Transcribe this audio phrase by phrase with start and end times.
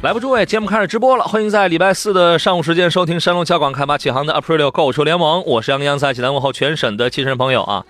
[0.00, 7.84] 来吧，诸位，节目开始直播了，欢迎在礼拜四的上午时间收听山东交广开发启航的 April 购车联盟，我是杨洋，在济南问候全省的汽车人朋友啊。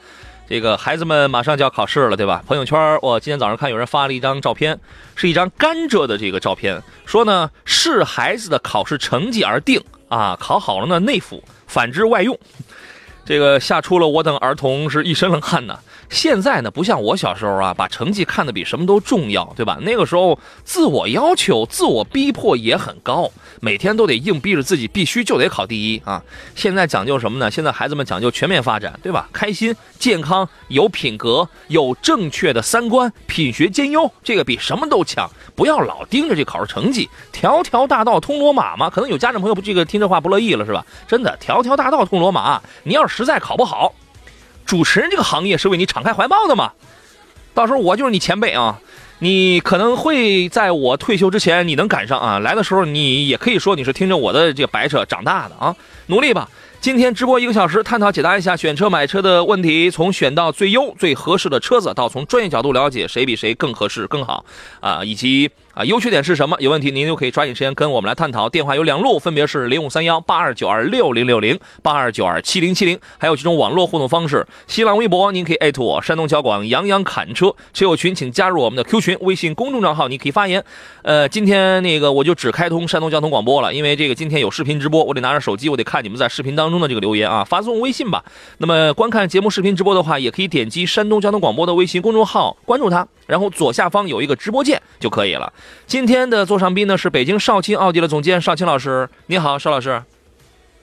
[0.48, 2.42] 这个孩子们马上就要考试了，对吧？
[2.46, 4.80] 朋友圈我今天早上看有人发了一张照片，
[5.16, 12.38] 是一张甘蔗的这个照片，说呢视孩子的考试成绩而定啊，考好了呢内服，反之外用。
[13.26, 15.78] 这个吓出了我等儿童是一身冷汗呢。
[16.10, 19.78] 现在呢，不像我小时候啊，把成绩看得比什么都重要，对吧？
[19.82, 26.22] 那个时候自我要求、自我逼迫也很高，每天都得硬逼着自己必须就得考第一啊。
[26.54, 27.50] 现在讲究什么呢？
[27.50, 29.28] 现在孩子们讲究全面发展，对吧？
[29.32, 35.30] 开心、健康、有品格、有正确的三观，品学兼优，这个比什么都强。
[35.54, 38.88] 不要老盯着这考试成绩，条条大道通罗马嘛。
[38.88, 40.84] 可能有家长朋友不这个听这话不乐意了，是吧？
[41.06, 43.92] 真的，条条大道通罗马，你要是实在考不好。
[44.68, 46.72] 主持人这个行业是为你敞开怀抱的嘛？
[47.54, 48.78] 到时候我就是你前辈啊，
[49.20, 52.38] 你可能会在我退休之前你能赶上啊。
[52.38, 55.74] 来的时候你也可以说你是听着我的这个白扯长大的啊，
[56.08, 56.46] 努力吧。
[56.82, 64.44] 今天直播一个小时，探讨解答一下选车买车的问题，从选到最优最合适的车子，到从专业角度了解谁比谁更合适更好
[64.80, 65.50] 啊，以及。
[65.78, 66.56] 啊，优缺点是什么？
[66.58, 68.48] 有问题您就可以抓紧时间跟我们来探讨。
[68.48, 74.44] 电话有两路，分别是零五三幺八二九二六零六零八二九二七零七零，还有几种网络互动方式。
[74.66, 79.16] 新浪微博您可以艾特我，山东交广杨洋侃车车友群，请加入我们的 Q 群。
[79.20, 80.64] 微信公众账号你可以发言。
[81.02, 88.24] 呃，今天那个我就只开通山东交通广播了，因为这个今天有视频直播，我得拿着手机，我得看你们在视频当中的这个留言啊，发送微信吧。
[88.58, 93.06] 那么观看节目视频直播的话，也可以点击山东交通广播的微信公众号，关注它。
[93.28, 95.52] 然后左下方有一个直播键就可以了。
[95.86, 100.02] 今天的座上宾呢是北京少卿奥迪的总监少卿老师，你好，邵老师。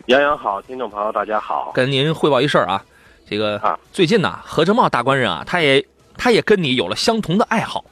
[0.06, 1.72] 杨洋好，听众朋友大家好。
[1.74, 2.86] 跟您汇报一事儿啊，
[3.28, 5.84] 这个啊，最近呢，何正茂大官人啊，他也
[6.16, 7.84] 他也跟你有了相同的爱好。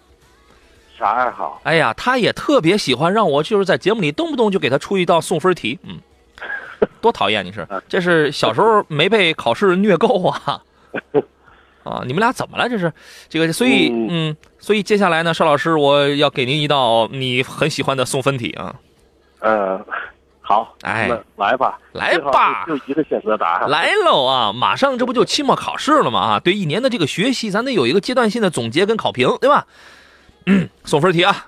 [0.96, 1.60] 啥爱好？
[1.64, 5.98] 哎呀，他也特别喜欢让我就是在节目里动不动就给他出一道送分题，嗯，
[7.02, 7.68] 多讨厌你是？
[7.90, 10.62] 这是小时候没被考试虐够啊。
[11.84, 12.68] 啊，你们俩怎么了？
[12.70, 12.92] 这是，
[13.30, 18.76] 这个，所以，嗯，所以接下来呢，邵老师，我要给您一道你很喜欢的送分题啊。
[19.40, 19.80] 呃，
[20.40, 23.70] 好，哎，来吧，来吧，就一个选择答案。
[23.70, 24.54] 来喽啊！
[24.54, 26.20] 马上这不就期末考试了吗？
[26.20, 29.68] 啊，对一年的这个学习，咱得有一个阶段性的总结跟考评，对吧？
[30.46, 31.48] 嗯，送分题啊，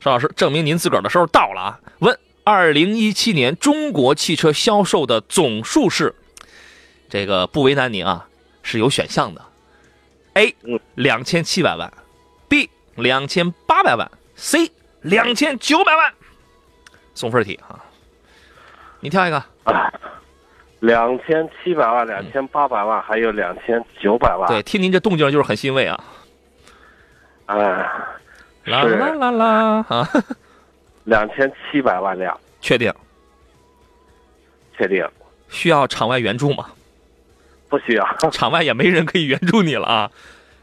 [0.00, 1.80] 邵老师，证明您自个儿的时候到了啊。
[2.00, 6.14] 问：二零一七年中国汽车销售的总数是？
[7.08, 8.26] 这个不为难您啊，
[8.62, 9.42] 是有选项的。
[10.40, 10.56] A
[10.94, 11.92] 两千七百万
[12.48, 16.10] ，B 两千八百万，C 两千九百万，
[17.14, 17.84] 送分题啊！
[19.00, 19.42] 你挑一个。
[20.78, 24.48] 两千七百万、两千八百万，还有两千九百万。
[24.48, 26.04] 对，听您这动静就是很欣慰啊。
[27.44, 27.56] 哎，
[28.64, 30.08] 啦啦啦啦啊！
[31.04, 32.90] 两千七百万辆，确定？
[34.78, 35.06] 确定。
[35.50, 36.70] 需要场外援助吗？
[37.70, 40.10] 不需要， 场外也没人可以援助你了啊！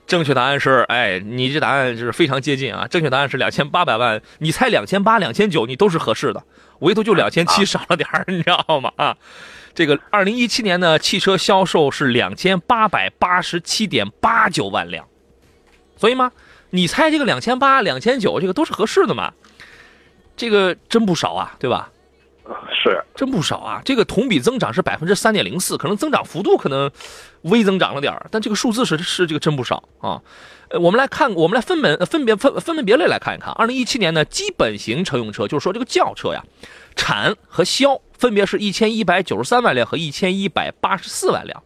[0.05, 2.87] 正确答案是，哎，你这答案就是非常接近啊！
[2.87, 6.43] 正确答案是两千八百万，你猜两千八、两千九，你都是合适的，
[6.79, 8.91] 唯独就两千七少了点儿， 你知道吗？
[8.97, 9.17] 啊，
[9.73, 15.07] 这个二零一七年呢汽车销售是两千八百八十七点八九万辆，
[15.97, 16.31] 所以嘛，
[16.69, 19.33] 你猜这个两千八、两千九，这个都是合适的嘛？
[20.37, 21.89] 这个真不少啊，对吧？
[22.71, 23.81] 是，真不少啊！
[23.83, 26.89] 这个同比增长是百分之三点零四，可能增长幅度可能
[27.41, 30.21] 微增长了点但这个数字是是这个真不少啊。
[30.69, 33.51] 呃，我们来看，我们来分门分别分分门别类来看一看。
[33.53, 36.43] 二零一七年呢，基本型乘用车，就是说这个轿车呀，
[36.95, 41.63] 产和销分别是一千一百九十三万辆和一千一百八十四万辆。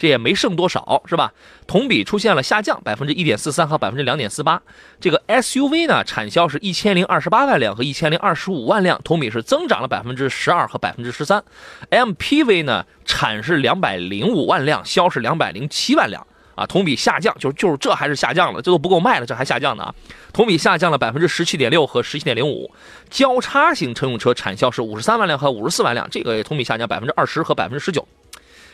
[0.00, 1.30] 这也没剩多少，是吧？
[1.66, 4.62] 同比出现了下降，百分之一点四三和百分之两点四八。
[4.98, 11.44] 这个 SUV 呢，产销是一千零二十八万辆和一千零二十五万辆，同比是增长了百分之十二和百分之十三。
[11.90, 16.26] MPV 呢，产是两百零五万辆，销是两百零七万辆。
[16.54, 19.94] 啊，同比下降，就是就是这还是下降了，这都不够卖了，这还下降呢啊，
[20.32, 22.70] 同比下降了百分之十七点六和十七点零五。
[23.10, 28.06] 交叉型乘用车产销是五十三万辆和五十四万辆，这个同比下降百分之二十和百分之十九。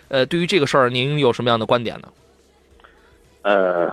[0.08, 2.08] 呃，对于这个事儿，您有什么样的观点呢？
[3.42, 3.92] 呃，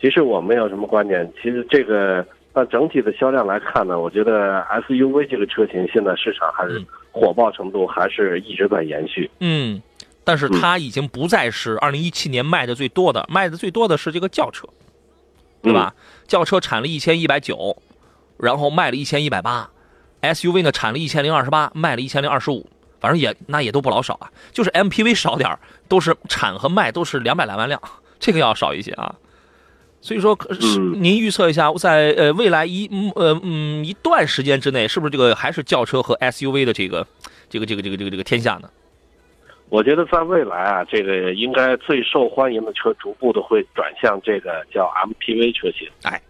[0.00, 1.30] 其实我没有什么观点。
[1.42, 6.82] 其实这个按整体的销量来看呢，我觉得 SUV 这个车型现在市场还是
[7.12, 9.30] 火爆程度还是一直在延续。
[9.40, 9.80] 嗯，
[10.24, 14.66] 但是它已经不再是二零一七年卖的最多的，卖的最多的是这个轿车，
[15.62, 15.94] 对吧？
[16.26, 17.76] 轿车产了一千一百九，
[18.38, 19.70] 然后卖了一千一百八
[20.22, 22.66] ，SUV 呢产了一千零二十八，卖了一千零二十五。
[23.06, 25.56] 反正也那也都不老少啊，就是 MPV 少点
[25.86, 27.80] 都是产和卖都是两百来万辆，
[28.18, 29.14] 这个要少一些啊。
[30.00, 37.06] 所以说，是您预测一下，在呃未来一呃嗯一段时间之内，是不是这个还是轿车和 SUV 的这个
[37.48, 38.68] 这个这个这个这个这个天下呢？
[39.68, 45.88] 我觉得在未来啊，这个应该最受欢迎的车逐步的会转向这个叫 MPV 车型。
[46.02, 46.20] 哎，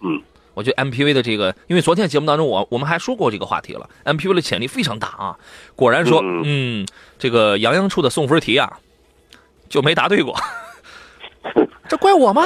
[0.00, 0.22] 嗯。
[0.56, 5.36] 我觉得 MPV 的这个，因为昨天节目当中我我们还说过这个话题了，MPV 的潜力非常大啊。
[5.74, 6.86] 果然说，嗯，
[7.18, 8.78] 这个杨洋出的送分题啊，
[9.68, 10.34] 就没答对过。
[11.86, 12.42] 这怪我吗？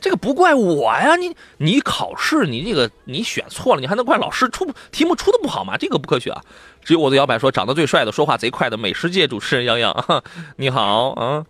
[0.00, 1.16] 这个不怪我呀。
[1.16, 5.76] 你你考试你这个你选错了，你还能怪老师出题目出的不好吗？
[5.76, 6.40] 这个不科学啊。
[6.82, 10.22] 只有我的摇摆说，长得最帅的，说话贼快的美食界主持人杨洋，
[10.56, 11.44] 你好啊。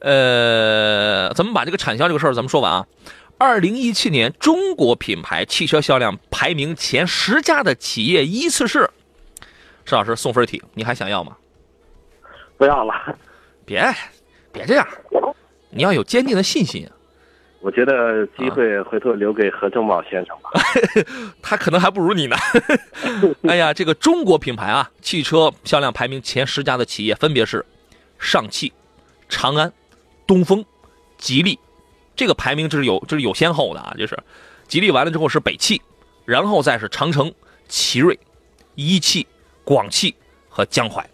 [0.00, 2.86] 呃，咱们把这个产销这个事儿咱们说完啊。
[3.38, 8.90] 二零一七年中国品牌汽车销量排名前十家的企业依次是，
[9.84, 11.36] 石老师送分题，你还想要吗？
[12.56, 12.92] 不要了，
[13.64, 13.88] 别，
[14.52, 14.86] 别这样，
[15.70, 16.84] 你要有坚定的信心。
[17.60, 20.50] 我觉得机会回头留给何正茂先生吧，
[21.40, 22.36] 他可能还不如你呢。
[23.48, 27.64] 哎呀，这个中国品牌啊，汽车销量排名前十家的企业分别是
[28.18, 28.72] 上汽、
[29.28, 29.72] 长安、
[30.26, 30.64] 东风、
[31.16, 31.56] 吉利。
[32.18, 34.18] 这个排名这是有这是有先后的啊，就是
[34.66, 35.80] 吉利完了之后是北汽，
[36.24, 37.32] 然后再是长城、
[37.68, 38.18] 奇瑞、
[38.74, 39.24] 一汽、
[39.62, 40.16] 广汽
[40.48, 41.08] 和江淮，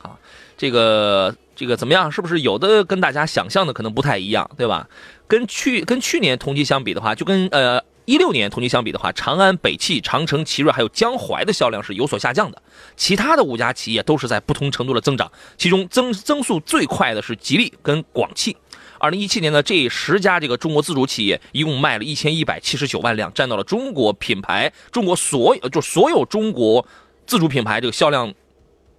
[0.00, 0.16] 啊，
[0.56, 2.10] 这个这个怎么样？
[2.10, 4.88] 是不是有的跟大家想象的可能不太一样，对吧？
[5.28, 12.62] 跟去跟去年同期相比的话，就跟呃一六年同期相比的话，长安、北汽、长城、奇瑞还有江淮的销量是有所下降的，
[12.96, 18.56] 其他的五家企业都是在不同程度的增长，其中增增速最快的是吉利跟广汽。
[18.98, 26.86] 二零一七年的这十家这个中国自主企业，一共卖了一千一百七十九万辆，占到了中国品牌中国所有就所有中国
[27.26, 28.32] 自主品牌这个销量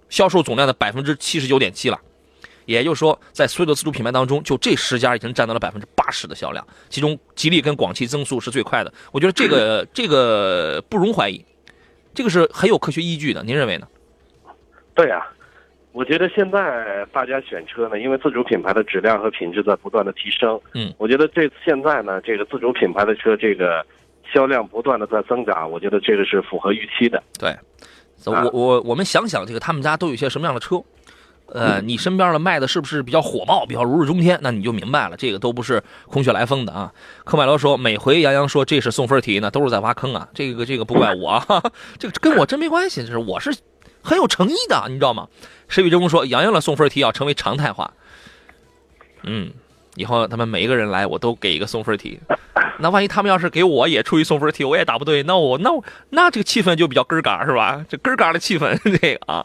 [0.08, 2.00] 销售总量的百分之七十九点七了。
[2.66, 8.92] 也就是说，在所有的自主品牌当中，就这十家已经占到了百分之八十的销量，其中吉利跟广汽增速是最快的。
[9.10, 11.42] 我觉得这个这个不容怀疑，
[12.12, 13.42] 这个是很有科学依据的。
[13.42, 13.88] 您认为呢？
[14.94, 15.26] 对呀。
[15.98, 20.56] 我觉得现在大家选车呢，因为自主品牌的质量和品质在不断的提升。
[20.72, 23.84] 嗯，我觉得这现在呢，这个自主品牌的车这个
[24.32, 27.20] 销量不断的在增长，我觉得这个是符合预期的。
[27.36, 27.52] 对，
[28.26, 30.80] 我我我们想想，这个他们家都有些什么样的车？
[31.48, 34.38] 呃，你身边的卖的是不是比较火爆、比较如日中天？
[34.40, 36.92] 那你就明白了，这个都不是空穴来风的啊。
[37.24, 40.28] 科迈罗说，每回杨洋说这是送分题呢，都是在挖坑啊。
[40.32, 41.42] 这个这个不怪我，
[41.98, 43.52] 这个跟我真没关系，就是我是
[44.00, 45.26] 很有诚意的，你知道吗？
[45.68, 47.92] 石宇中说：“杨洋的送分题要成为常态化。
[49.22, 49.50] 嗯，
[49.96, 52.18] 以后他们每一个人来，我都给一个送分题。
[52.78, 57.84] 那万一他们要是给我也出一送分题，我也答不对，那我那我那这个气氛就比较根儿嘎是吧？
[57.88, 59.44] 这根儿嘎的气氛， 这个啊，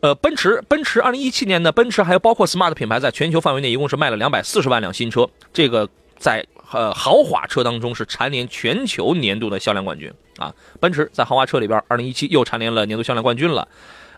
[0.00, 10.54] 呃，奔驰，奔驰，二零一七年的奔驰还有包括 smart 品牌，在全球范围内一共是卖了两百四十万辆新车，这个在呃豪华车当中是蝉联全球年度的销量冠军啊。
[10.78, 13.66] 奔驰在豪华车里边，二零一七又蝉联了年度销量冠军了。”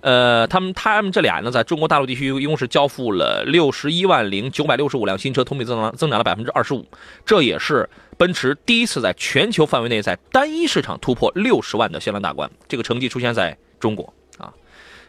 [0.03, 6.85] 呃，他们他们这俩呢，在中国大陆地区一共是交付了六十一万零九百六十五辆新车，同比增长增长了百分之二十五。
[7.25, 12.51] 这也是奔驰第一次在全球范围内在单一市场突破六十万的销量大关。
[12.67, 14.53] 这个成绩出现在中国啊，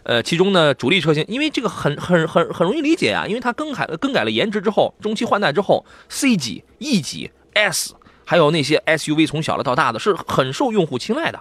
[0.03, 7.95] 呃，其中呢，主力车型，因为这个很很很很容易理解啊，因为它更改更改了颜值之后，中期换代之后，C 级、E 级、S，
[8.25, 11.39] 还有那些 SUV 从小的到大的，是很受用户青睐的，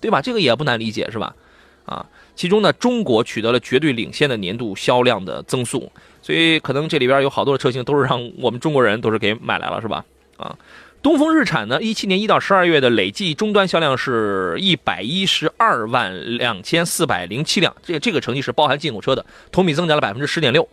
[0.00, 0.22] 对吧？
[0.22, 1.34] 这个也不难理解，是吧？
[1.84, 2.06] 啊。
[2.38, 5.90] 其中呢，中国取得了绝对领先的年度销量的增速，
[6.22, 10.04] 所以可能这里边有好多的车型都是让我们中国人都是给买来了，是吧？
[10.36, 10.56] 啊，
[11.02, 20.68] 东风日产呢，一七年一到十二月的累计终端销量是一百一十二万两千四百零七辆，这这个成绩是包含进口车的，同比增长了百分之十点六，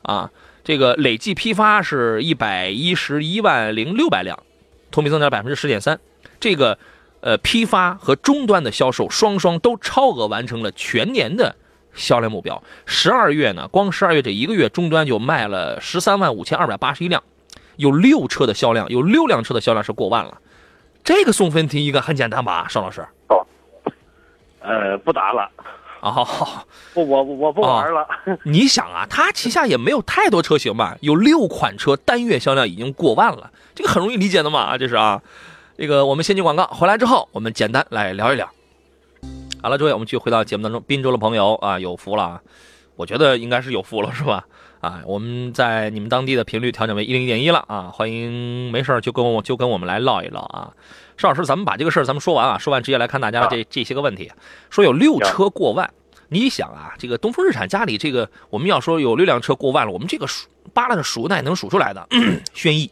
[0.00, 0.30] 啊，
[0.64, 4.42] 这个累计批发是一百一十一万零六百辆，
[4.90, 6.00] 同比增长百分之十点三，
[6.40, 6.78] 这个。
[7.22, 11.54] 呃，批发和终端的销售双双都超额完成了全年的
[11.94, 12.60] 销量目标。
[12.84, 17.22] 十二月呢，光十二月这一个月，终端就卖了十三万五千二百八十一辆，
[17.76, 20.38] 有六车的销量，有六辆车的销量是过万了。
[21.04, 23.06] 这个送分题应该很简单吧，邵老师？
[23.28, 23.46] 哦
[24.60, 25.48] 呃，不答了。
[26.00, 26.26] 哦，
[26.92, 28.04] 不，我我不玩了。
[28.42, 30.98] 你想啊，他旗下也没有太多车型吧？
[31.00, 35.22] 有六款车单月销量已经过万了，这个很容易理解的嘛啊，这是啊。
[35.82, 38.48] 这个我们先进广告，回来之后我们简单来聊一聊。
[39.60, 40.80] 好了，诸位，我们继续回到节目当中。
[40.86, 42.40] 滨州的朋友啊，有福了啊！
[42.94, 44.46] 我觉得应该是有福了，是吧？
[44.80, 47.90] 啊，我们在你们当地的频率调整为一零点一了啊！
[47.92, 50.70] 欢迎，没事就跟我就跟我们来唠一唠啊。
[51.16, 54.30] 邵老师，咱们把这个事儿咱们说完啊，说完直接来看大家的这这些个问题。
[54.70, 55.92] 说有六车过万，
[56.28, 62.06] 你想啊，这个东风日产家里这个我们要说有六辆车过万了，我们这个数扒拉着数那也能数出来的。
[62.54, 62.88] 轩逸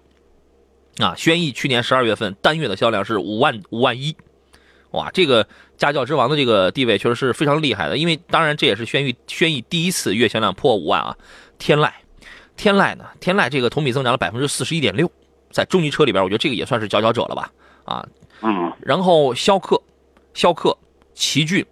[0.99, 4.17] 啊，轩逸去年十二月份单月的销量是五万五万一，
[4.91, 5.47] 哇，这个
[5.79, 7.97] 家轿之王的这个地位确实是非常厉害的。
[7.97, 11.17] 因为当然这也是轩逸轩逸第一次月销量破五万啊。
[11.59, 11.91] 天籁，
[12.57, 13.05] 天籁呢？
[13.21, 15.11] 天籁这个同比增长了百分之四十一点六，
[15.51, 17.53] 在中级车里边，我觉得这个也算是佼佼者了吧？
[17.85, 18.09] 啊。
[18.43, 19.81] 嗯，然后逍客、
[20.33, 20.77] 逍客、
[21.15, 21.65] 奇骏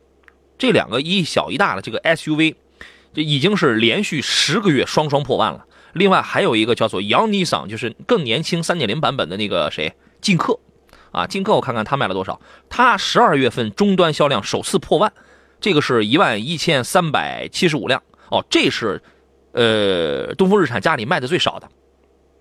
[0.58, 2.54] 这两个一小一大的这个 SUV，
[3.14, 5.64] 这已经是连续十个月双双破万了。
[5.92, 10.58] 另外还有一个叫做杨尼桑，就是更年轻三点零版本的那个谁，劲客
[11.12, 12.40] 啊，劲客我看看他卖了多少？
[12.68, 15.12] 他十二月份终端销量首次破万，
[15.60, 18.44] 这个是一万一千三百七十五辆哦。
[18.50, 19.02] 这是
[19.52, 21.68] 呃东风日产家里卖的最少的，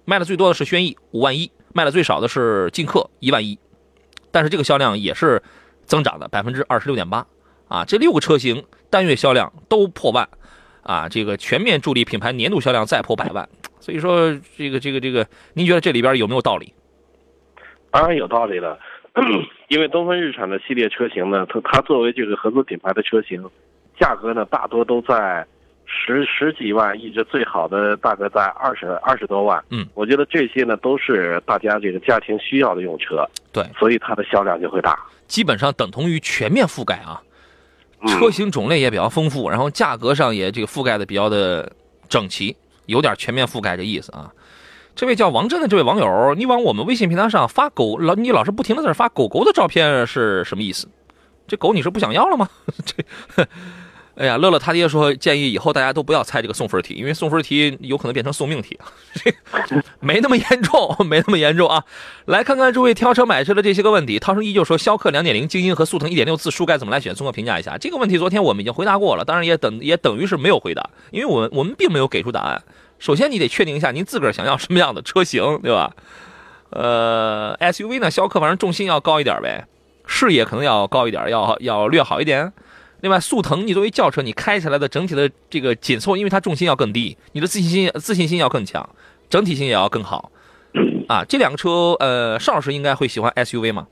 [0.05, 3.57] 卖的最多的是轩逸五万一，卖的最少的是劲客一万一。
[4.29, 5.41] 但是这个销量也是
[5.85, 7.25] 增长的百分之二十六点八
[7.69, 7.85] 啊！
[7.85, 10.27] 这六个车型单月销量都破万
[10.87, 11.07] 啊！
[11.07, 13.47] 这个全面助力品牌年度销量再破百万，
[13.79, 16.73] 所以说这个这个这个，您觉得这里边有没有道理？
[17.91, 18.79] 当然有道理了，
[19.67, 23.43] 因为东风日产的系列车型呢，它它作为这个合资品牌的车型，
[23.99, 25.45] 价格呢大多都在。
[25.89, 29.63] 十十几万，一直最好的大概在二十二十多万。
[29.69, 33.25] 嗯，我觉得这些呢都是大家这个家庭需要的用车。
[33.53, 34.99] 对，所以它的销量就会大。
[35.27, 37.23] 基本上等同于全面覆盖啊，
[38.05, 41.71] 车型种类也比较丰富，然后价格上也这个覆盖的比较的
[42.07, 44.31] 整齐，有点全面覆盖这意思啊。
[44.95, 50.87] 这位叫王震的这位网友，你往我们微信平台上发狗老，你老是不停的在发狗狗的照片是什么意思？
[51.47, 52.49] 这狗你是不想要了吗？
[52.85, 53.47] 这。
[54.17, 58.75] 哎呀，乐乐他爹说建议以后大家都不要猜这个送分题，因为送分题有可能变成送命题，
[60.01, 61.83] 没那么严重，没那么严重啊！
[62.25, 64.17] 来看看诸位挑车买车的这些个问题。
[64.17, 67.13] 涛声依旧说，逍客2.0、精英和速腾1.6自书该怎么来选？
[67.13, 68.17] 综合评价一下这个问题。
[68.17, 72.63] 昨天我们已经回答过了，当然也等也等于是没有回答，因为我们我们并没有给出答案。
[72.97, 75.93] 首先你得确定一下您自个儿想要什么样的车型，对吧？
[76.71, 79.67] 呃，SUV 呢，逍客反正重心要高一点呗，
[80.07, 82.51] 视野可能要高一点，要要略好一点。
[83.01, 88.89] 另外，速腾你作为轿车，你开起来的整体的这个紧凑，因为它重心要更低，你的自信心自信心要更强，
[89.29, 90.31] 整体性也要更好。
[91.07, 93.87] 啊，这两个车，呃，邵老师应该会喜欢 SUV 吗？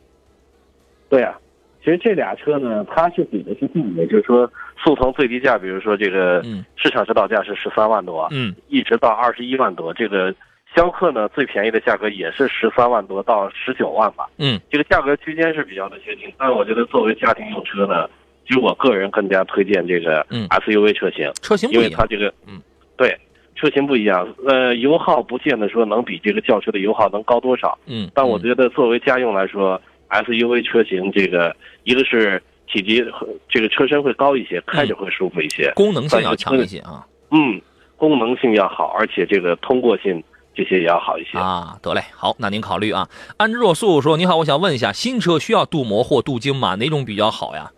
[1.07, 1.37] 对啊，
[1.83, 4.51] 其实这俩车呢，它是比的是定位，就是说
[4.83, 6.43] 速腾最低价，比如说这个
[6.75, 9.93] 市场指导价是十三万多，嗯，一直到二十一万多。
[9.93, 10.33] 这个
[10.75, 16.33] 逍客呢，最便宜的价格也是十三万多到十九万吧，嗯，这个价格区间是比较的接近。
[16.37, 18.09] 但我觉得作为家庭用车呢。
[18.47, 22.61] 其实我个人更加推荐这个 SUV 车型，车型因为它这个，嗯，
[22.95, 23.17] 对，
[23.55, 37.59] 车型不一样，呃，油耗不见得说能比这个轿车的油耗能高多少，嗯，但我觉得作为家用来说，SUV 车型这个一个是体积和这个车身会高一些，开着会舒服一些，功能性要强一些啊，嗯，
[37.97, 40.23] 功能性要好，而且这个通过性
[40.53, 41.77] 这些也要好一些啊。
[41.81, 43.07] 得嘞，好，那您考虑啊。
[43.37, 46.75] 安之若素说：“你好，我想问一下，新车需要镀膜或镀晶吗？
[46.75, 47.71] 哪种比较好呀？”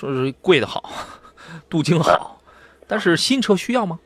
[0.00, 0.82] 说是贵的好，
[1.68, 2.40] 镀金好，
[2.88, 3.98] 但是新车需要吗？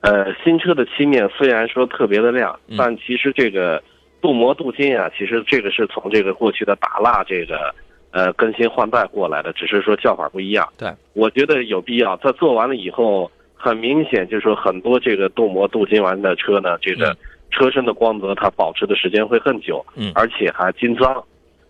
[0.00, 3.82] 呃，新车的漆面虽然说特别的亮，但其实这个
[4.22, 7.74] 镀膜镀金啊，其实这个是从这个过去的打蜡这个
[8.12, 10.66] 呃更新换代过来的，只是说叫法不一样。
[10.78, 12.16] 对，我觉得有必要。
[12.18, 17.14] 在做完了以后，很明显就是说很多这个镀膜镀金完的车呢，这个
[17.50, 21.22] 车身的光泽它保持的时间会更久，嗯，而且还金脏，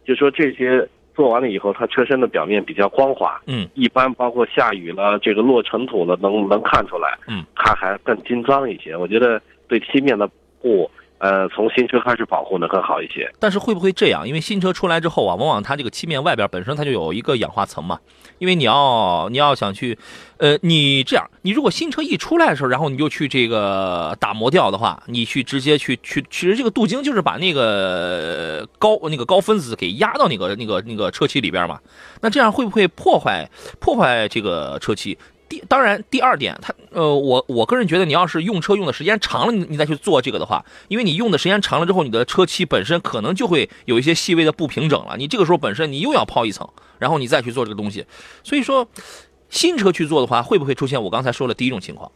[0.06, 0.86] 就说这些。
[1.18, 8.96] 做完了以后，它车身的表面比较光滑，嗯，一般包括下雨了，这个落尘土了，能能看出来，嗯，它还更金脏一些。
[8.96, 10.30] 我觉得对漆面的
[10.62, 10.88] 布。
[11.18, 13.30] 呃，从新车开始保护呢更好一些。
[13.38, 14.26] 但是会不会这样？
[14.26, 17.98] 因为新车出来之后啊，往往它这个漆面外边本身它就有一个氧化层嘛。
[18.38, 19.98] 因为你要你要想去，
[20.36, 31.80] 呃，你这样，你如果新车一出来的时候，然后你就去这个打磨掉的话，你去直接去去，其实这个镀晶就是把那个高那个高分子给压到那个那个那个车漆里边嘛。
[32.20, 35.18] 那这样会不会破坏破坏这个车漆？
[35.48, 45.16] 第当然第二点，它呃，我我个人觉得，你要是用车用的时间长了，你你再去做这个的话，因为你用的时间长了之后，你的车漆本身可能就会有一些细微的不平整了。
[45.16, 48.04] 你这个时候本身你又要抛一层，然后你再去做这个东西，
[48.42, 48.86] 所以说
[49.48, 52.10] 新车去做的话，会不会出现我刚才说的第一种情况？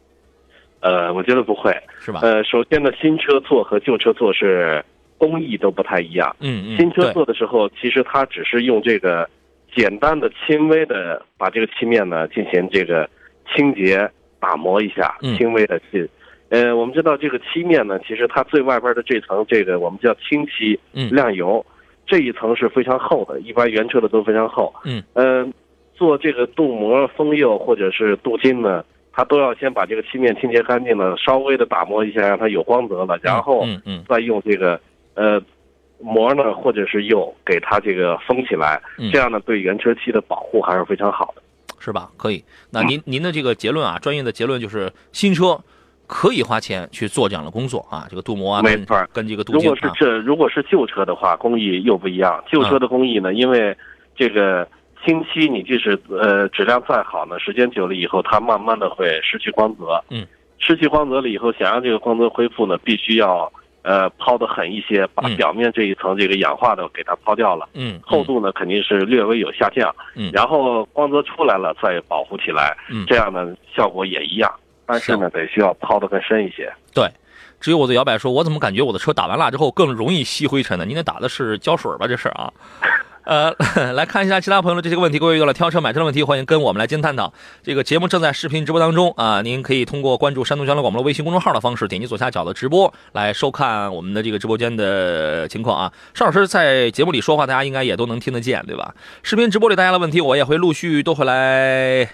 [0.80, 2.20] 呃，我觉得不会，是吧？
[2.22, 4.84] 呃，首先呢，新车做和旧车做是
[5.16, 6.34] 工艺都不太一样。
[6.40, 9.28] 嗯嗯，新车做的时候，其实它只是用这个
[9.74, 13.08] 简单的、轻微的把这个漆面呢进行这个
[13.54, 16.08] 清洁、打磨一下嗯，轻微的去。
[16.48, 21.64] 呃，我们知道这个漆面呢，其实它最外边的这层这个我们叫清漆嗯亮油，
[22.06, 24.70] 这一层是非常厚的，一般原车的都非常厚。
[24.84, 25.48] 嗯，呃，
[25.94, 34.78] 做这个镀膜、封釉或者是镀金呢，它都要先把这个漆面清洁干净了，稍微的打磨一下，让它有光泽了，然后嗯嗯再用这个
[35.14, 35.40] 呃
[36.00, 41.42] 膜呢或者是釉给它这个封起来嗯，这样呢对原车漆的保护还是非常好的。
[41.82, 42.08] 是吧？
[42.16, 42.44] 可以。
[42.70, 45.58] 那您您的这个结论啊，专业的结论就是新车
[46.06, 52.42] 可以花钱去做这样的工作啊，这个镀膜啊，跟没错跟这个镀如金啊，果是这如果是旧车的话，工艺又不一样。
[52.48, 53.76] 旧车的工艺呢，因为
[54.14, 54.68] 这个
[55.04, 60.00] 清漆，你即使呃质量再好呢，时间久了以后，它慢慢的会失去光泽。
[60.10, 60.24] 嗯，
[60.58, 63.50] 失去光泽了以后，想让这个光泽恢复呢，必须要
[63.82, 67.68] 呃抛的狠一些，把嗯表面这一层这个氧化的给它抛掉了。
[67.74, 74.52] 嗯，厚度呢肯定是略微有下降，嗯然后光泽出来了再保护起来，嗯这样呢效果也一样，
[74.86, 76.72] 但是呢得需要抛的更深一些。
[76.94, 77.08] 对。
[77.60, 80.84] 只有我的摇摆说，我怎么感觉我的车打完蜡之后更容易吸灰尘呢？
[80.84, 82.08] 您那打的是胶水吧？
[82.08, 82.52] 这是啊。
[83.24, 83.54] 呃，
[83.92, 85.18] 来看一下其他朋友的这些问题。
[85.18, 87.32] 各位遇到了挑车买车的问题，欢迎跟我们来进行探讨。
[87.62, 95.92] 这个节目正在视频直播当中啊，您可以通过关注山东交通广播的微信公众号的方式，点击左下角的直播来收看我们的这个直播间的情况啊。
[96.14, 98.94] 邵老师在节目里说话，大家应该也都能听得见，对吧？
[99.22, 102.08] 视频直播里大家的问题，我也会陆续都会来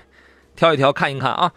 [0.56, 1.52] 挑一挑看一看啊。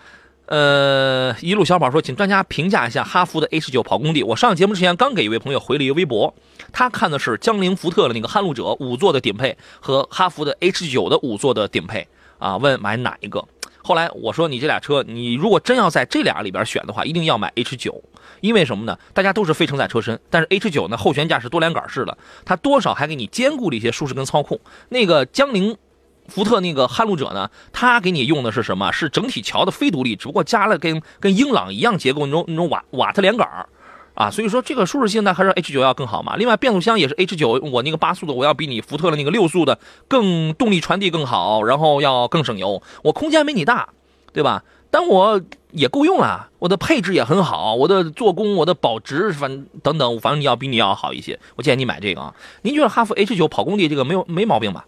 [0.51, 4.22] 呃，一路小跑说，请专家评价一下哈弗的 H 9跑工地。
[4.22, 6.36] 我上节目之前刚给一位朋友回了一个微博，
[6.74, 12.05] 他看的是江铃福特的那个撼路者五座的顶配和哈弗的 H 9的五座的顶配
[12.38, 13.41] 啊，问买哪一个。
[13.81, 18.01] 后来我说，你这俩车，你如果真要在这俩里边选的话，一定要买 H 9
[18.41, 19.00] 因为什么呢？
[19.13, 24.60] 大家都是非承载车身，但是 H 9呢后悬架是多连杆式的，它多少还给你兼顾了一些舒适跟操控。
[24.89, 25.78] 那个江铃
[26.27, 28.91] 福特那个撼路者呢，它给你用的是什么？
[28.91, 33.67] 是整体桥的非独立，只不过加了跟跟英朗一样结构那种那种瓦瓦特连杆儿
[34.13, 36.36] 啊，所以说这个舒适性呢还是 H 9要更好嘛。
[36.36, 43.89] 另外变速箱也是 H 9我那个八速的我要比你福特的那个六速的更动力传递更好，然后要更省油，我空间没你大，
[44.34, 44.63] 对吧？
[44.93, 51.39] 但我也够用了，我的配置也很好，我的做工、我的保值，反等等，反正你要比你要好一些。
[51.55, 52.36] 我建议你买这个啊。
[52.63, 54.86] 您觉得哈弗 H 9跑工地这个没有没毛病吧？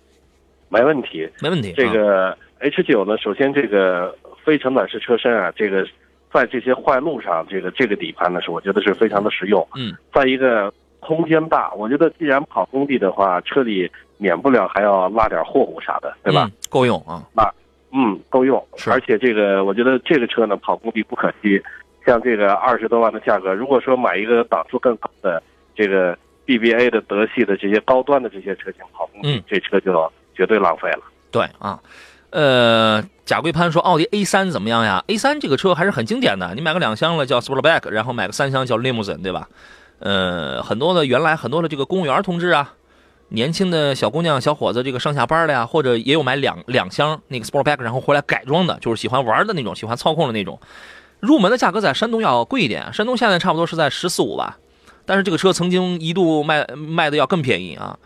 [0.74, 1.30] 没问题。
[1.40, 1.72] 没问题。
[1.78, 5.88] 这啊个 H 九呢，首先这个非承载式车身啊，这个
[6.34, 9.66] 在这些坏路上，这个这个底盘呢是我觉得是非常的实用。
[9.76, 16.46] 嗯，再一个空间大，我觉得既然跑工地的话，车里免不了还要拉点货物啥的，对吧？
[16.46, 16.52] 嗯？
[16.70, 17.24] 够用啊。
[17.96, 18.66] 嗯，够用。
[18.76, 21.62] 是而且这个我觉得这个车呢跑工地不可惜，
[22.06, 25.44] 像这个二十多万的价格，如果说买一个档次更高的
[25.76, 29.94] 这个 BBA 的德系的这些高端的这些车型跑工地，嗯这车就
[30.34, 31.04] 绝对浪费了。
[31.32, 31.80] 对啊，
[32.30, 39.48] 呃，贾桂潘说奥迪 A 3怎么样呀？A 3这个车还是很经典的，你买个两厢了叫 Sportback，然后买个三厢叫 Limousine，对吧？
[40.00, 42.74] 呃，很多的原来很多的这个公务员同志啊，
[43.30, 50.60] 年轻的小姑娘、小伙子，这个上下班的呀，或者也有买两两厢那个 Sportback，然后回来改装的，就是喜欢玩的那种，喜欢操控的那种。
[51.20, 54.58] 入门的价格在山东要贵一点，山东现在差不多是在十四五吧，
[55.06, 57.98] 但是这个车曾经一度卖卖的要更便宜啊。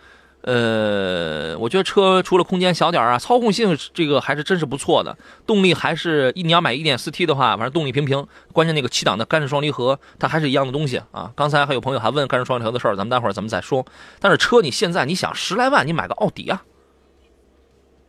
[0.48, 11.34] 呃，我觉得车除了空间小点儿啊，操控性这个还是真是不错的，动力还是一你要买 1.4T 的话，反正动力平平，关键那个七档的干式双离合它还是一样的东西啊。
[11.36, 13.86] 刚才还有朋友还问干式双离合的事儿，咱们待会儿咱们再说。
[14.22, 16.64] 但是车你现在你想十来万，你买个奥迪啊，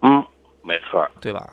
[0.02, 0.24] 嗯，
[0.62, 1.04] 没错。
[1.20, 1.44] 对吧？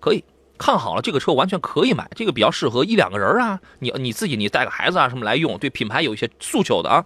[0.00, 0.24] 可以
[0.58, 7.04] 看好了，这个车完全可以买，这个比较适合一两个人啊，你你自己你带个孩子啊什么来用，对品牌有一些诉求的啊。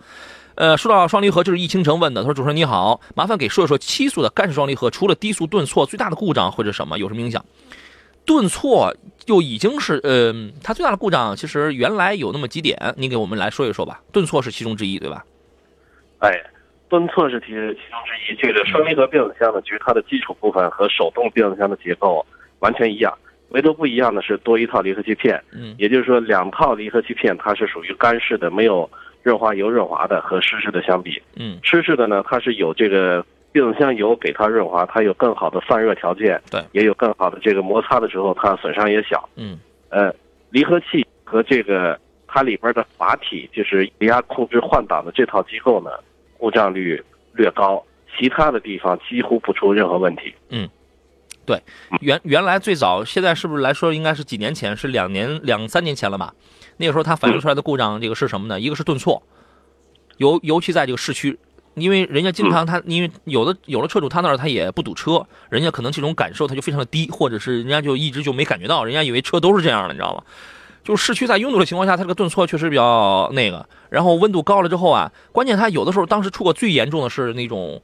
[0.56, 6.98] 呃，说到双离合，就是易倾城问的，他说：“主持人你好，麻烦给说一说七速的干式双离合，除了低速顿挫，最大的故障会是什么？
[6.98, 7.44] 有什么影响？
[8.24, 14.00] 顿挫就已经是，呃，它最大的故障其实原来有那么几点，您给我们来说一说吧。
[14.12, 15.24] 顿挫是其中之一，对吧？
[16.20, 16.30] 哎，
[16.88, 18.36] 顿挫是其其中之一。
[18.40, 22.24] 这个双离合变速箱呢，其实它的基础部分和手动变速箱的结构
[22.60, 23.12] 完全一样，
[23.50, 25.42] 唯独不一样的是多一套离合器片。
[25.52, 28.88] 嗯也就是说，两套离合器片它是属于干式的，没有
[29.24, 31.20] 润滑油润滑的和湿式的相比。
[31.34, 39.28] 嗯湿式的呢，它是有这个变速箱油给它润滑，它有更好的散热条件，对，也有更好的这个摩擦的时候它损伤也小。
[39.34, 39.58] 嗯
[39.88, 40.14] 呃，
[40.50, 45.90] 离合器和这个它里边的阀体，就是液压控制换挡的这套机构呢，
[46.36, 47.82] 故障率略高，
[48.16, 50.34] 其他的地方几乎不出任何问题。
[50.50, 50.68] 嗯。
[51.46, 51.60] 对
[52.00, 56.32] 原原来最早，现在是不是来说应该是几年前，是两年两三年前了吧？
[56.76, 58.60] 那个时候它反映出来的故障，这个是什么呢？
[58.60, 59.22] 一个是顿挫，
[60.16, 61.38] 尤尤其在这个市区，
[61.74, 70.22] 因为人家经常他因为有的有的车主他那儿他也不堵车，人家可能这种感受他就非常的低，或者是人家就一直就没感觉到，人家以为车都是这样的，你知道吗？
[70.82, 77.80] 就市区在拥堵的情况下，它这个顿挫确实比较那个，然后温度高了之后啊，关键它有的时候当时出过最严重的是那种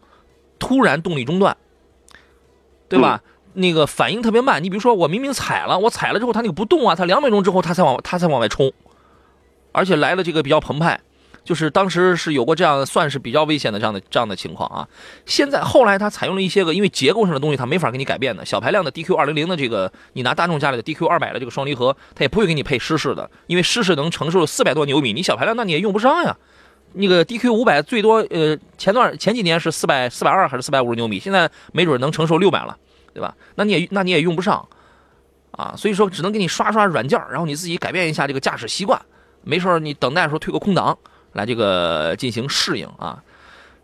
[0.59, 1.57] 突然动力中断，
[2.89, 3.23] 对吧？
[3.55, 4.63] 那个反应特别慢。
[4.63, 8.73] 你比如说，我明明踩了，我踩了之后它那个不动啊，它两秒钟之后它才往它才往外冲，
[9.73, 11.01] 而且来了这个比较澎湃，
[11.45, 14.89] 就是当时是有过这样算是比较危险的这样的这样的情况啊。
[15.27, 26.37] 现在后来它采用了一些个，因为结构上的东西它没法给你改变的，小排量的 DQ 二零零的这个，你拿大众家里的 DQ 二百的这个双离合，它也不会给你配湿式的，因为湿式能承受四百多牛米，你小排量那你也用不上呀。
[26.93, 32.77] 那个 DQ 五百最多呃前段前几年是四百四百二还是四百五十牛米，现在没准能承受六百了。
[33.13, 33.35] 对吧？
[33.55, 34.69] 那你也那你也用不上，
[35.53, 39.01] 啊，所以说只能给你刷刷软件然后你自己改变一下这个驾驶习惯。
[39.43, 40.97] 没事你等待的时候推个空档
[41.33, 43.23] 来这个进行适应啊。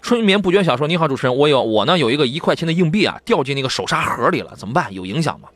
[0.02, 4.92] 春眠不觉晓说：“你好，主持人，我有我呢有一个一块钱的硬币啊掉进那个手刹盒里了，怎么办？
[4.94, 5.48] 有影响吗？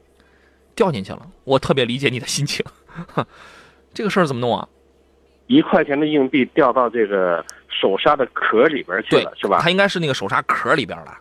[0.74, 2.64] 掉进去了，我特别理解你的心情。
[3.94, 4.66] 这个事儿怎么弄啊？
[5.46, 9.60] 一块钱的硬币掉到这个手刹的壳里边去了，是吧？
[9.62, 11.16] 它应该是那个手刹壳里边了。”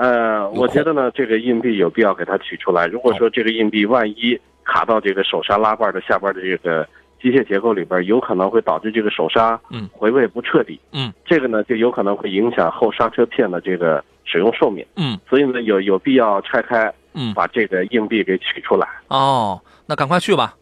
[0.00, 2.86] 呃，我觉得呢，这个硬币有必要给它取出来。
[2.86, 6.88] 如果说这个硬币万一卡到这个手刹拉把的下边的这个
[7.20, 10.80] 机械结构里边，有可能会导致这个手刹嗯回位不彻底。
[10.92, 14.82] 嗯，这个呢就有可能会影响后刹车片的这个使用寿命。
[14.96, 18.88] 嗯，所以呢有有必要拆开，嗯，把这个硬币给取出来。
[19.08, 20.54] 哦，那赶快去吧。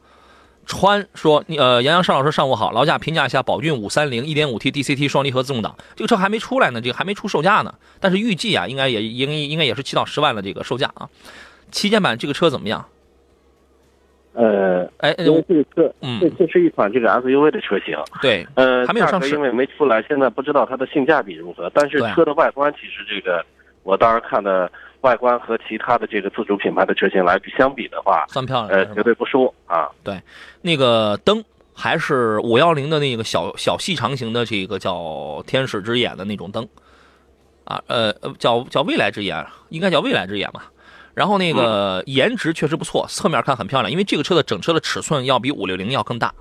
[0.69, 11.09] 川说：“呃，杨洋邵老师，上午好，劳驾评价一下宝骏五三零一点五 T DCT 双离合自动挡，这个车还没出来呢，这个还没出售价呢，但是预计啊，应该也应应该也是七到十万的这个售价啊。
[11.71, 12.87] 旗舰版这个车怎么样？
[14.35, 21.69] 呃，哎，因为这个车，嗯这这是一款这个 SUV 的车型，对，呃，还没有上市因为没出来，现在不知道它的性价比如何。
[21.75, 23.45] 但是车的外观，其实这个
[23.83, 24.71] 我当时看的
[25.03, 28.95] 外观和其他的这个自主品牌的车型来相比的话，算漂亮呃，的？
[28.95, 29.89] 绝对不输啊。
[30.03, 30.21] 对
[30.61, 36.69] 那个灯还是五幺零的那个小小细长型的这个叫天使之眼的那种灯，
[37.65, 40.71] 啊，呃，呃叫叫未来之眼，应该叫未来之眼吧。
[41.15, 46.33] 然后那个颜值确实不错，侧面看很漂亮，因为这个车的整车的尺寸要比五六零要更大，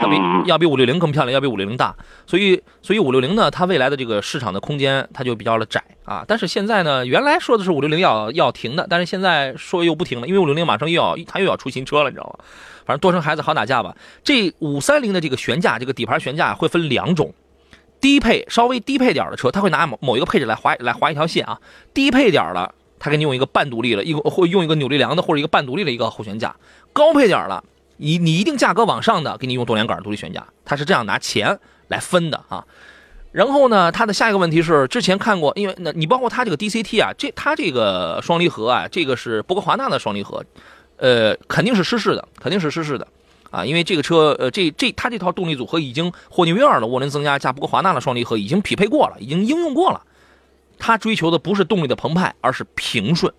[0.00, 1.94] 要比嗯要比五六零更漂亮，要比五六零大，
[2.26, 6.24] 所以所以五六零呢，它未来的这个市场的空间它就比较的窄啊。
[6.26, 12.44] 但是现在呢，原来说的是五六零要要停的，但是现在说又不停了，因为五六零马上又要它又要出新车了，你知道吗？
[12.84, 13.96] 反正多生孩子好打架吧。
[14.22, 17.32] 这五三零的这个悬架，这个底盘悬架会分两种，
[18.00, 21.58] 低配稍微低配点的车，它会拿某某一个配置来划来划一条线啊。
[21.94, 26.54] 低配点的，它给你用一个半独立的，一个会用一个扭力梁的或者一个半独立的一个后悬架。
[26.92, 27.64] 高配点了，
[27.96, 32.64] 你你一定价格往上的，给你用多连杆独立悬架，它是这样拿钱来分的啊。
[33.32, 40.44] 然后呢，它的下一个问题是，之前看过，因为那你包括它这个 DCT 啊，这它这个双离合啊，这个是博格华纳的双离合，
[40.96, 43.06] 呃，肯定是湿式的，肯定是湿式的
[43.50, 50.00] 啊，因为这个车，呃，这这它这套动力组合已经霍尼韦尔的涡轮增压加博格华纳的双离合已经匹配过了，已经应用过了。
[50.78, 53.32] 它追求的不是动力的澎湃，而是平顺。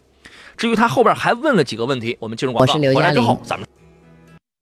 [0.57, 3.67] 至于他后边还问了几个问题，我们进入广告，回来之后咱们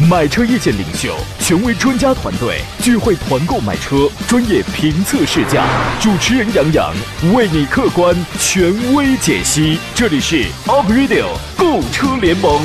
[0.00, 5.64] 买车意见领袖，权威专家团队聚会团购买车，专业评测试驾，
[6.00, 6.92] 主持人杨洋
[7.34, 9.78] 为你客观权威解析。
[9.94, 11.26] 这里是 Up Radio
[11.56, 12.60] 购车联盟。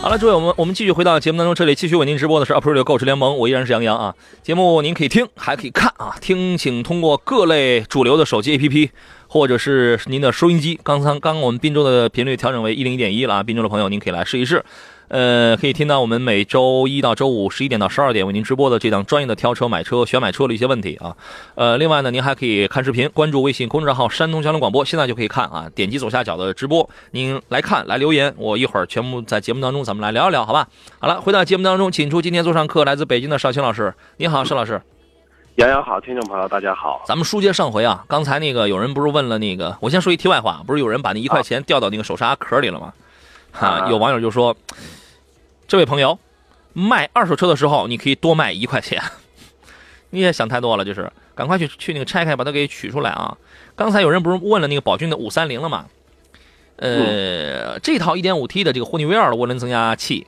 [0.00, 4.14] 好了，诸位，我们我们继续回到节目当中，这里继续为您直播的是 April 购车联盟，我依然是杨洋啊。
[4.42, 6.16] 节目您可以听，还可以看啊。
[6.20, 8.90] 听，请通过各类主流的手机 APP，
[9.32, 10.78] 或者是您的收音机。
[10.82, 14.62] 刚刚刚我们滨州的频率调整为一零一点一了啊，滨州的朋友您可以来试一试。
[15.08, 21.16] 呃，可以听到我们每周一到周五十一点到十二点为您直播的这档专业的挑车、买车、选买车的一些问题啊。
[21.54, 25.66] 呃，另外呢，您还可以看视频，关注微信公众号“山东交通广播”，现在就可以看啊。
[25.74, 30.68] 点击左下角的直播，您来看来留言，我一会儿全部在节目当中咱们来聊一聊，好吧？
[30.98, 34.82] 好了，回到节目当中，请出今天做上课来自北京的邵青老师，你好，邵老师。
[35.56, 37.02] 杨洋好，听众朋友大家好。
[37.06, 42.94] 咱们书接上回啊，刚才那个有人不是问了那个，我先说一题外话，不是有人把那一块钱掉到那个手刹壳里了吗？
[43.52, 44.56] 哈，有网友就说。
[45.68, 46.18] 这位朋友，
[46.72, 49.02] 卖二手车的时候，你可以多卖一块钱。
[50.08, 53.36] 你也想太多了，就是赶快去去那个拆开，把它给取出来啊！
[53.76, 55.86] 刚才有人不是问了那个宝骏的五三零了吗？
[56.76, 60.26] 呃，这套 1.5T 的这个霍尼韦尔的涡轮增压器，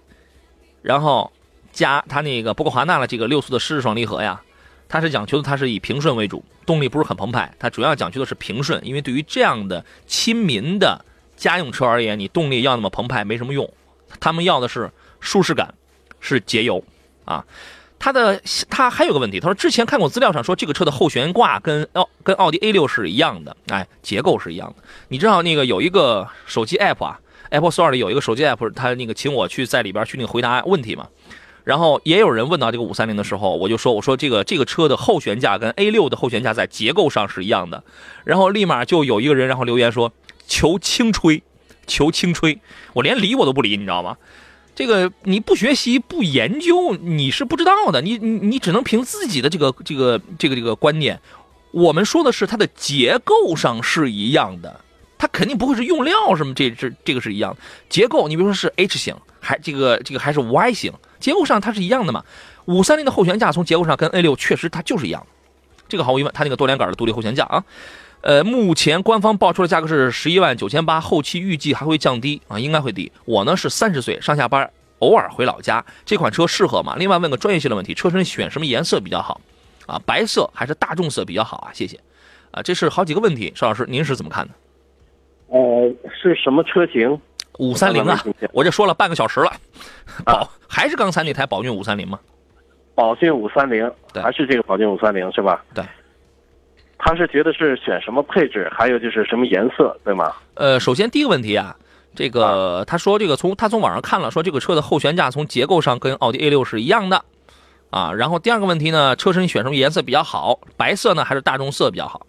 [0.82, 1.32] 然后
[1.72, 4.40] 加它那个博格华纳的这个六速的湿式双离合呀，
[4.94, 8.80] 它是讲究的，它是以平顺为主，动力不是很澎湃，它主要讲究的是平顺。
[8.86, 11.04] 因为对于这样的亲民的
[11.36, 13.68] 家用车而言，你动力要那么澎湃没什么用，
[14.20, 14.88] 他们要的是。
[15.20, 15.72] 舒适感
[16.20, 16.84] 是节油
[17.24, 17.42] 啊，
[17.98, 24.84] 它的它还有个问题，他说之前看过资料上说这个车的后悬挂跟奥跟奥迪 A 六是一样的，哎，结构是一样的。
[25.08, 31.08] 你知道那个有一个手机 app 啊，Apple Store 里有一个手机 app，他那个请我去在里边去那个回答问题嘛。
[31.64, 37.82] 然后也有人问到这个五三零的时候，我就说我说这个这个车的后悬架跟 A 六的后悬架在结构上是一样的。
[38.24, 40.12] 然后立马就有一个人然后留言说
[40.46, 41.42] 求轻吹，
[41.86, 42.60] 求轻吹，
[42.92, 44.16] 我连理我都不理，你知道吗？
[44.74, 48.02] 这个你不学习不研究，你是不知道的。
[48.02, 51.20] 你你你只能凭自己的这个这个这个这个观念。
[51.70, 54.80] 我们说的是它的结构上是一样的，
[55.16, 57.56] 它肯定不会是用料什么这这这个是一样。
[57.88, 60.92] 结构你比如说是 H 型，还这个这个还是 Y 型，
[61.24, 62.22] 结构上它是一样的嘛。
[62.66, 65.26] 五三零的后悬架从结构上跟 A 六确实它就是一样，
[65.88, 67.64] 这个毫无疑问，它那个多连杆的独立后悬架啊。
[68.20, 73.10] 呃，目前官方报出的价格是十一万九千八，后期预计还会降低啊，应该会低。
[73.24, 76.94] 我呢是三十岁，上下班偶尔回老家，这款车适合吗？
[76.98, 79.40] 另外问个专业性的问题，车身选什么颜色比较好？
[79.86, 81.70] 啊，白色还是大众色比较好啊？
[81.72, 81.98] 谢谢。
[82.50, 84.54] 啊，这是好几个问题，邵老师您是怎么看的？
[85.48, 87.18] 呃，是什么车型？
[87.58, 89.50] 五三零啊，我这说了半个小时了，
[90.24, 92.18] 宝还是刚才那台宝骏五三零吗？
[92.94, 95.64] 宝骏五三零，还是这个宝骏五三零是吧？
[95.74, 95.84] 对。
[96.96, 100.32] 他是觉得是选什么配置，还有就是什么颜色，对吗？
[100.54, 101.76] 呃，首先第一个问题啊，
[102.14, 107.22] 这个他说这个从他从网上看了，说这个车的后悬架从结构上跟奥迪 A 六是一样的，
[107.90, 110.58] 啊，然后第二个问题呢，车身选什么颜色比较好？
[110.78, 112.24] 白色呢还是大众色比较好？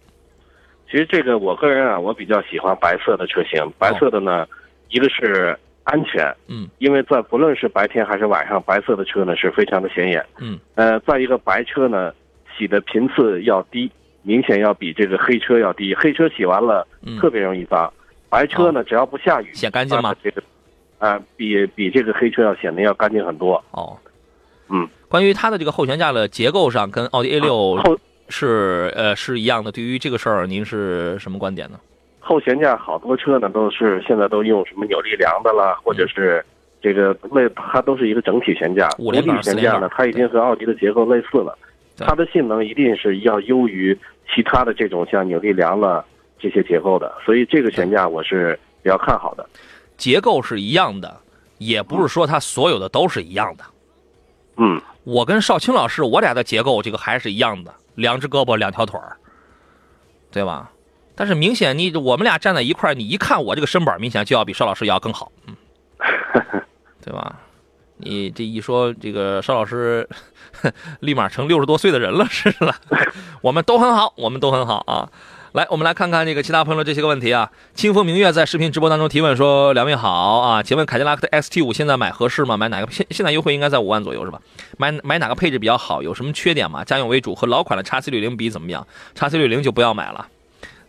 [0.92, 4.46] 其实这个我个人啊，我比较喜欢白色的车型，白色的呢，
[4.89, 12.13] 一个是安全，嗯，因为在不论是白天还是晚上，白色的车呢是非常的显眼，嗯，呃，再一个白车呢
[12.58, 13.91] 洗的频次要低。
[14.28, 16.88] 明显要比这个黑车要低，黑车洗完了
[17.21, 17.93] 特别容易脏，
[18.28, 20.15] 白车呢只要不下雨，显干净吗？
[20.24, 20.41] 这个
[20.98, 23.63] 啊，比比这个黑车要显得要干净很多。
[23.69, 23.95] 哦，
[24.67, 27.80] 嗯，关于它的这个后悬架的结构上，跟奥迪 A 六
[28.30, 29.71] 是呃是一样的。
[29.71, 31.80] 对于这个事儿，您是什么观点呢？
[32.26, 36.44] 后悬架好多车呢都是现在都用什么扭力梁的了，或者是
[36.82, 38.90] 这个类，它都是一个整体悬架。
[38.98, 41.58] 五连杆悬架呢，它已经和奥迪的结构类似了，
[42.00, 43.98] 它的性能一定是要优于。
[44.34, 46.04] 其他的这种像扭力梁了
[46.40, 49.48] 这些结构的，所以这个悬架我是比较看好的。
[49.98, 51.16] 结构是一样的，
[51.60, 53.64] 也不是说它所有的都是一样的。
[54.58, 59.16] 嗯，我跟少卿老师，我俩的结构这个还是一样的，两只胳膊两条腿儿，
[60.32, 60.72] 对吧？
[61.15, 65.56] 但是明显你我们俩站在一块儿你一看我这个身板，明显就要比邵老师要更好，嗯，
[67.04, 67.38] 对吧？
[67.97, 70.08] 你这一说，这个邵老师
[70.99, 72.75] 立马成六十多岁的人了是了。
[73.39, 75.10] 我们都很好，我们都很好啊。
[75.54, 77.49] 来，我们来看看这个其他朋友的这些个问题啊。
[77.73, 82.58] 清风明月在视频直播当中提问说：“两位好啊，请问凯迪拉克的 XT 五现在买合适吗？
[82.58, 82.91] 买哪个？
[82.91, 84.41] 现现在优惠应该在五万左右是吧？
[84.78, 86.04] 买买哪个配置比较好？
[86.04, 86.84] 有什么缺点吗？
[86.84, 88.86] 家用为主，和老款的叉 C 六零比怎么样？
[89.13, 90.28] 叉 C 六零就不要买了。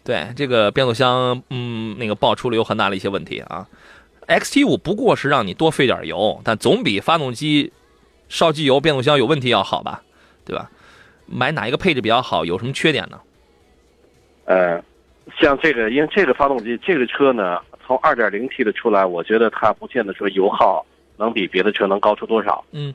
[0.06, 3.66] 对，这个变速箱，嗯，那个爆出了有很大的一些问题啊。”
[4.26, 7.72] XT 五不过是让你多费点油，但总比发动机
[8.28, 10.02] 烧机油、变速箱有问题要好吧？
[10.44, 10.70] 对吧？
[11.26, 12.44] 买哪一个配置比较好？
[12.44, 13.20] 有什么缺点呢？
[14.44, 14.80] 呃，
[15.40, 22.64] 像这个，因为这个发动机，这个车呢，从 2.0T 的出来，我觉得它不见得说油耗能比别的车能高出多少。
[22.70, 22.94] 嗯。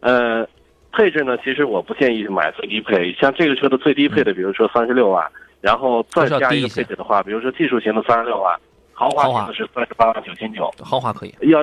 [0.00, 0.46] 呃，
[0.92, 5.26] 配置呢，其实我不建议买最低配，像这个车的最低配的，比如说三十六万，
[5.60, 8.56] 然后再加一个配置的话，比如说技术型的三十六万。
[8.98, 11.34] 豪华型的是三十八万九千九，豪华可以。
[11.50, 11.60] 要，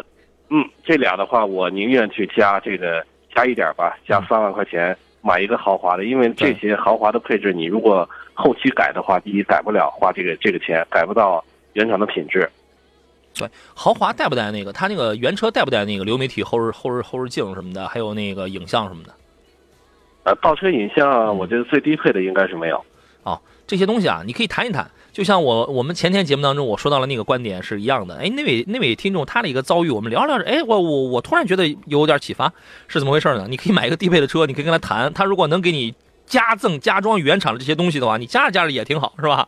[0.50, 3.04] 嗯，这俩的话，我宁愿去加这个
[3.34, 12.48] 加一点吧，加三万块钱买一个豪华的，因为这些豪华的配置，你如果后期改的话，第一改不了，花这个这个钱改不到原厂的品质。
[13.34, 14.72] 对，豪华带不带那个？
[14.72, 19.14] 它那个原车带不带那个流媒体后视后视后视镜什么的，还有那个影像什么的？
[20.26, 22.86] 呃，倒车影像，我觉得最低配的应该是没有。
[23.24, 24.90] 哦，这些东西啊，你可以谈一谈。
[25.12, 28.16] 就像我我们前天节目当中我说到了那个观点是一样的。
[28.18, 32.52] 哎，那位那位听众他的一个遭遇，我们聊聊，哎，我我我突然觉得有点启发，
[32.88, 33.46] 是怎么回事呢？
[33.50, 35.94] 你可以买一个低配的车，你可以跟他谈，他如果能给你
[36.26, 39.48] 加赠加装原厂的这些东西的话，你加着加着也挺好，是吧？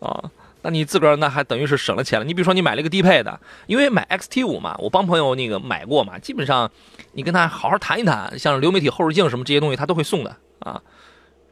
[0.00, 0.30] 啊。
[0.66, 2.24] 那你自个儿那还等于是省了钱了。
[2.24, 6.70] 你比如说你买了一个低配的，因为买 XT 五嘛，我帮朋友那个买过嘛，基本上
[7.12, 10.80] 你跟他好好谈一谈，像流媒体后视镜什么这些东西他都会送的啊。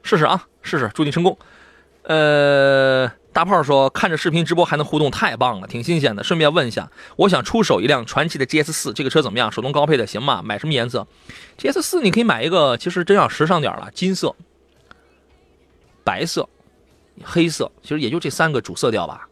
[0.03, 1.37] 试试啊，试试，祝你成功。
[2.03, 6.25] 呃，大炮说看着视频直播还能互动，太棒了，挺新鲜的。
[6.25, 9.51] 顺便问一下，我想出手一辆传祺的 GS 四，这个车怎么样？
[9.53, 10.43] 手动高配的行吗？
[10.43, 11.07] 买什么颜色
[11.59, 14.35] ？GS 四你可以买一个，其实真要时尚点了，金色、
[16.05, 16.49] 白色。
[17.23, 19.29] 黑色其实也就这三个主色调吧，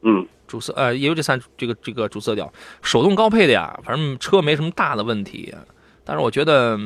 [0.00, 2.50] 嗯，主色呃也就这三这个这个主色调，
[2.82, 5.54] 手动高配的呀，反正车没什么大的问题，
[6.02, 6.78] 但是我觉得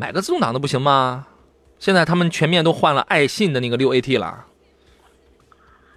[0.00, 1.26] 买个自动挡的不行吗？
[1.78, 4.46] 现在他们全面都换了爱信的那个六 AT 了，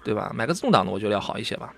[0.04, 0.30] 对吧？
[0.36, 1.74] 买个自动挡的我觉得要好一些吧。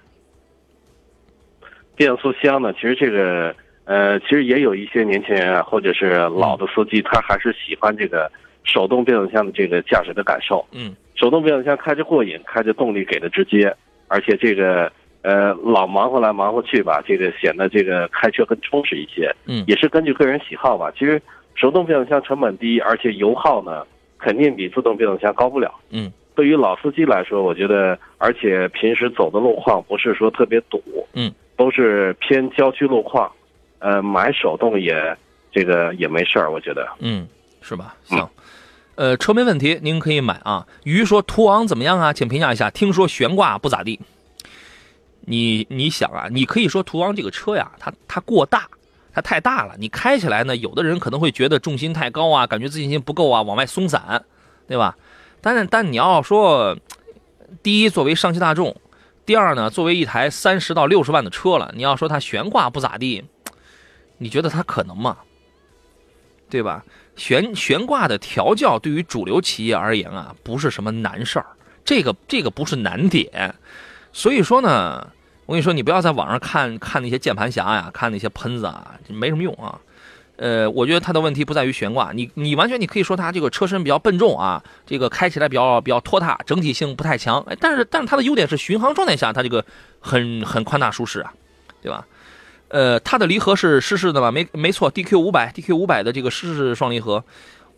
[1.95, 8.31] 变速箱呢，其实这个呃，其实也有一些年轻人啊，或者是老的司机，他还是喜欢这个。
[8.67, 13.71] 手动变速箱的这个驾驶的感受，嗯，手动变速箱开着过瘾，开着动力给的直接，
[14.07, 20.91] 而且这个呃老忙活来忙活去吧，这个显得这个开车更充实一些，嗯，也是根据个人喜好吧。
[20.97, 21.21] 其实
[21.55, 23.83] 手动变速箱成本低，而且油耗呢
[24.19, 30.81] 肯定比自动变速箱高不了，嗯，对于老司机来说，我觉得，而且平时走的路况不是说特别堵，
[31.13, 33.31] 嗯，都是偏郊区路况，
[33.79, 35.17] 呃，买手动也
[35.51, 37.27] 这个也没事儿，我觉得，嗯，
[37.61, 37.95] 是吧？
[38.03, 38.27] 行。
[38.95, 40.65] 呃，车没问题，您可以买啊。
[40.85, 42.13] 鱼说途昂怎么样啊？
[42.13, 42.69] 请评价一下。
[42.69, 43.99] 听说悬挂不咋地。
[45.19, 48.69] 你你想啊，你可以说途昂这个车呀，它它过大，
[49.15, 49.75] 它太大了。
[49.79, 54.25] 你开起来呢，有的人可能会觉得重心太高啊，感觉自信心不够啊，往外松散，
[54.67, 54.97] 对吧？
[55.39, 56.77] 但是但你要说，
[57.63, 58.75] 第一，作为上汽大众；
[59.25, 63.23] 第二呢，作为一台三十到六十万的车了，你要说它悬挂不咋地，
[64.17, 65.17] 你觉得它可能吗？
[66.49, 66.83] 对吧？
[67.15, 71.45] 悬悬挂的调教对于主流企业而言啊，不是什么难事儿，
[71.85, 73.55] 这个这个不是难点，
[74.11, 75.07] 所以说呢，
[75.45, 79.79] 我跟你说，你不要在网上看看那些键盘侠呀，看那些喷子啊，没什么用啊。
[80.37, 87.39] 呃，我觉得它的问题不在于悬挂，你你完全你可以说它这个车身比较笨重啊，这个开起来比较比较拖沓，整体性不太强。
[87.47, 89.63] 哎，但是但是它的优点是巡航状态下它这个
[89.99, 91.31] 很很宽大舒适啊，
[91.81, 92.05] 对吧？
[92.67, 94.31] 呃，它的离合是湿式的吧？
[94.31, 97.23] 没，没错，DQ 五百，DQ 五百的这个湿式双离合，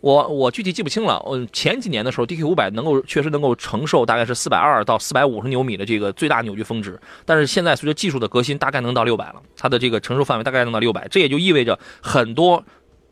[0.00, 1.22] 我我具体记不清了。
[1.28, 9.42] 嗯，前几年的时候，DQ 五百能够确实能够承受大概是四百二到四百五十牛米的这个最大扭矩峰值，但是现在随着技术的革新，大概能到六百了。
[9.56, 12.64] 它的这个承受范围大概能到六百，这也就意味着很多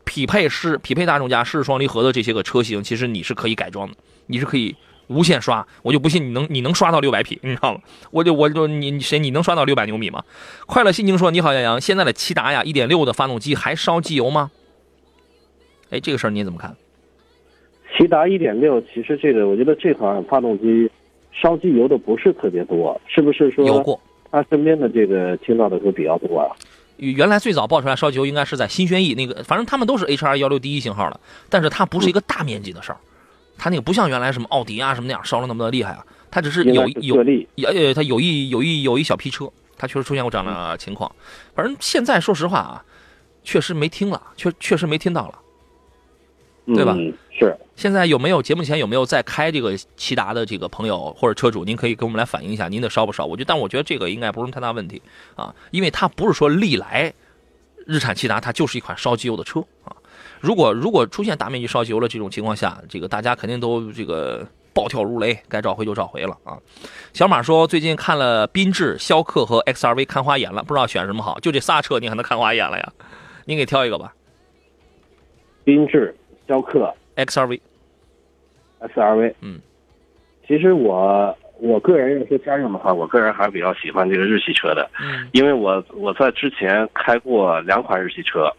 [0.05, 3.94] 匹配是匹配大众家湿式双离合的这些个车型，其实你是可以改装的，
[4.27, 4.77] 你是可以。
[5.09, 7.81] 无限刷，我就不信你能你能刷到六百匹，你知道吗？
[8.11, 10.20] 我就我就你谁你能刷到六百牛米吗？
[10.66, 14.51] 快乐心情说：“你好，杨洋，现在的骐达呀，一点六的发动机还烧机油吗？”
[15.90, 16.75] 哎，这个事儿你怎么看？
[17.96, 20.90] 骐达一点六，其实这个我觉得这款发动机
[21.33, 23.64] 烧机油的不是特别多，是不是说？
[23.66, 24.01] 有过。
[24.31, 26.55] 他身边的这个听到的都比较多啊。
[26.99, 32.99] 原来最早爆出来烧机油应该是在新轩逸那个，反正他们都是 HR 幺六第一型号的，但是它不是一个大面积的事儿。
[33.57, 37.16] 它那个不像原来什么奥迪啊什么那样烧了那么的厉害啊，它只是有有
[37.66, 41.11] 呃它有一有一有一小批车，它确实出现过这样的情况。
[41.55, 42.85] 反正现在说实话啊，
[43.42, 45.38] 确实没听了，确确实没听到了，
[46.66, 46.96] 对吧？
[47.31, 47.57] 是。
[47.76, 53.24] 现在有没有节目前有没有在开这个骐达的这个朋友或者车主，您可以给我们来反映一下您的烧不烧？
[53.26, 55.00] 我觉得，但我觉得这个应该不是太大问题
[55.35, 57.12] 啊，因为它不是说历来
[57.87, 59.94] 日产骐达它就是一款烧机油的车啊。
[60.40, 66.59] 如果如果出现大面积烧机油的这种情况下，这个大家肯定都这个暴跳如雷，该召回就召回了啊。
[67.12, 71.38] 小马说最近看了缤智、逍客和 XRV 看花眼了，不知道选什么好。
[71.40, 72.92] 就这仨车你还能看花眼了呀？
[73.44, 74.14] 您给挑一个吧。
[75.64, 76.14] 缤智、
[76.46, 77.61] 逍客、XRV、
[78.80, 79.35] XRV。
[79.40, 79.61] 嗯，
[80.46, 88.50] 其实我我个人要说家用的话，我个人还是比较喜欢这个日系车的，嗯，因为我我在之前开过两款日系车。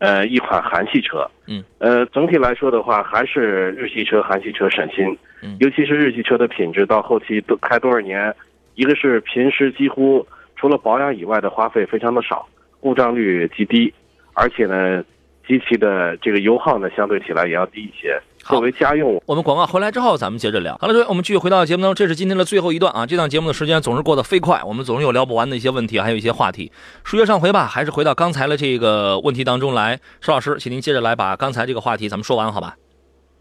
[0.00, 5.04] 呃，一款韩系车，嗯，呃，整体来说的话，还是日系车、韩系车省心，
[5.42, 8.32] 嗯，尤其是日系车的品质，到后期都开多少年，
[8.76, 12.46] 一个是平时几乎除了保养以外的花费非常的少，
[12.78, 13.92] 故障率极低，
[14.34, 15.02] 而且呢，
[15.48, 18.20] 机器的这个油耗呢，相对起来也要低一些。
[18.40, 20.76] 作为家用，我们广告回来之后，咱们接着聊。
[20.78, 23.04] 好了，各位，我们继续回到节目当中，这是今天的最后一段啊。
[23.04, 26.70] 这档节目的时间总是过得飞快，我们总是有聊不完的一些问题，还有一些话题。
[27.02, 29.98] 数学上回吧，还是回到刚才的这个问题当中来。
[30.20, 32.76] 石老师，请您接着来把刚才这个话题咱们说完，好吧？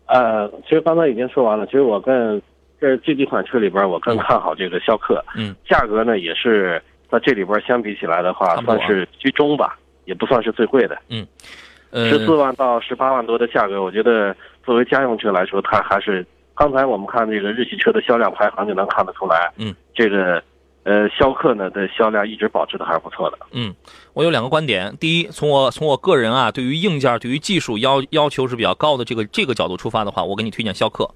[0.08, 1.66] 呃，其实刚才已经说完了。
[1.66, 2.42] 其实我更
[2.82, 5.24] 这这几款车里边，我更看好这个逍客。
[5.36, 10.98] 嗯，价格呢也是在这里边相比起来的话算是居中吧，也不算是最贵的。
[11.10, 11.26] 呃，
[11.94, 16.26] 十四万到十八万多的价格，我觉得作为家用车来说，它还是
[16.56, 20.42] 刚才我们看这个日系车的销量排行就能看得出来，嗯，这个
[20.84, 23.38] 呃逍客呢的销量一直保持的还是不错的。
[23.52, 23.74] 嗯，
[24.14, 24.96] 我有两个观点。
[25.00, 31.10] 第一，从我从我个人啊，对于硬件、对于技术要要求是比较高的这个这个角度出发的话，我给你推荐逍客，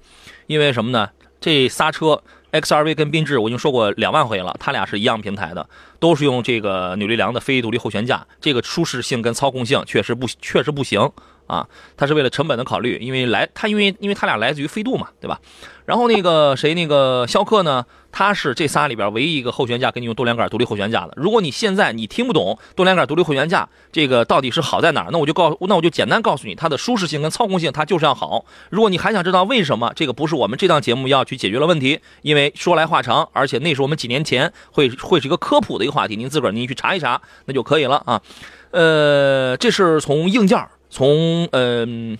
[0.46, 1.08] 因为什么呢？
[1.40, 2.22] 这仨车
[2.52, 11.10] XRV 跟缤智我已经说过两万回了，它俩是一样平台的，都是用这个扭力梁的非独立后悬架，这个舒适性跟操控性确实不确实不行
[11.52, 11.68] 啊。
[11.96, 15.38] 它是为了成本的考虑，因为来它因为因为它俩来自于飞度嘛，对吧？
[15.84, 21.12] 然后那个谁那个逍客呢，它是这仨里边唯一一个后悬架给你用多连杆独立后悬架的。
[21.16, 28.44] 如果你现在你听不懂多连杆独立后悬架这个到底是好在哪儿，那我就告那我就简单告诉你，它的舒适性跟操控性它就是要好。
[28.70, 38.22] 如果你还想知道为什么，这个不是我们这档节目要去解决的问题，因为说来话长，而且那是我们几年前会会是一个科普的一个话题，您自个儿您去查一查那就可以了啊。
[38.70, 42.16] 呃，这是从硬件从嗯。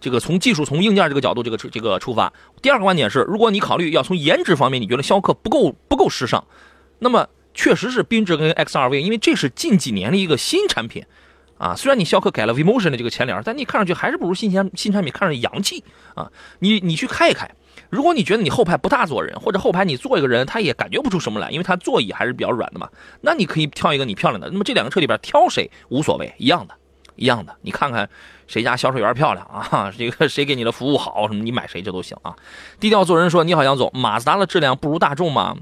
[0.00, 2.30] 这个从技术、从硬件这个角度，这个这个出发。
[2.60, 6.44] 第二个观点是，如果你考虑要从颜值方面，你觉得逍客不够不够时尚，
[6.98, 11.02] 那么确实是缤智跟 XRV，因为这是近几年的一个新产品
[11.56, 11.74] 啊。
[11.74, 15.82] 虽然你逍客改了 V-Motion 的这个前脸，但你看上去还是不如新鲜新产品看着洋气
[16.14, 16.30] 啊。
[16.58, 17.50] 你你去开一开，
[17.88, 22.90] 如果你觉得你后排不大坐人，或者后排你坐一个人，他也感觉不出什么来，因为它座椅还是比较软的嘛，
[23.22, 24.50] 那你可以挑一个你漂亮的。
[24.50, 26.74] 那么这两个车里边挑谁无所谓，一样的。
[27.16, 28.08] 一样的，你看看
[28.46, 29.92] 谁家销售员漂亮啊？
[29.96, 32.34] 这个 谁给你的服务好，什么你买谁这都行啊。
[32.80, 35.56] 低调做人说：“你好，杨总，马自达的质量不如大众吗？”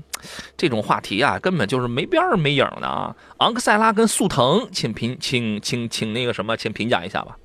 [0.56, 3.14] 这种话题啊，根本就是没边儿没影的啊。
[3.38, 7.36] 昂克赛拉跟速腾，请评，请请请那个什么，请评价一下吧。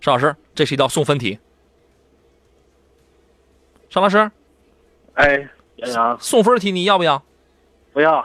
[0.00, 1.38] 邵老师，这是一道送分题。
[3.90, 4.30] 邵老师，
[5.14, 7.22] 哎，杨洋，送分题你要不要？
[7.92, 8.24] 不要，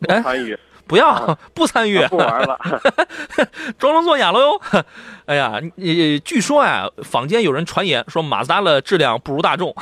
[0.00, 2.58] 不哎参与，不要， 不参与， 不玩了。
[3.78, 4.60] 装聋作哑了哟！
[5.26, 9.74] 哎呀，你据说啊，坊间有人传言说马自达的质量不如大众，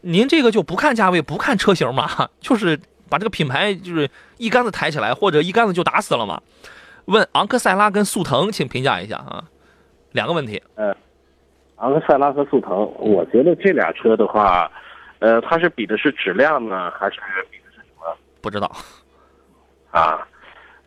[0.00, 2.78] 您这个就不看价位，不看车型嘛，就是
[3.08, 6.40] 把这个品牌就是一竿子抬起来，或者一竿子就打死了嘛？
[7.06, 9.44] 问昂克赛拉跟速腾，请评价一下啊，
[10.12, 10.62] 两个问题。
[11.76, 14.70] 昂克赛拉和速腾，我觉得这俩车的话，
[15.18, 17.16] 呃，它是比的是质量呢，还是
[17.50, 18.70] 比的是什么不知道，
[19.90, 20.26] 啊？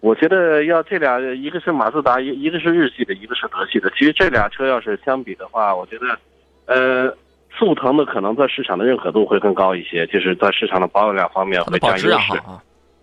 [0.02, 3.90] 我觉得要这俩，一个是马自达，一一个是日系的，一个是德系的。
[3.92, 6.18] 其实这俩车要是相比的话，我觉得，
[6.66, 7.18] 呃，
[7.58, 12.38] 速腾的可能在市场的认可度会更高一些，就是在市场的保有量方面会占优势。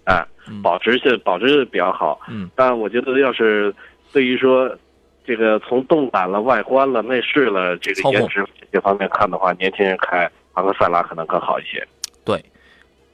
[0.05, 0.27] 啊。
[0.61, 3.73] 保值是保值比较好，嗯，但我觉得要是
[4.13, 4.69] 对于说
[5.25, 11.87] 这个从动感了、外观了、内饰了这个颜值这些方面看的话，年轻人开昂克赛拉可能更好一些。
[12.25, 12.45] 对，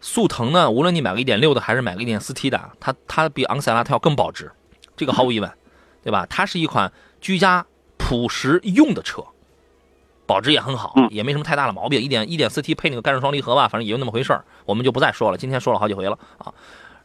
[0.01, 4.51] 速腾呢，无论你买个1.6的还是买个 1.4T 的，它它比昂克赛拉它要更保值，
[4.97, 5.51] 这个毫无疑问，
[6.03, 6.27] 对吧？
[6.31, 9.25] 它是一款居家朴实用的车，
[10.27, 12.01] 保值也很好，嗯也没什么太大的毛病。
[12.01, 15.39] 一点 1.4T 配那个干式双离合吧，反正也就那么回事儿，我们就不再说了。
[15.39, 16.53] 今天说了好几回了啊。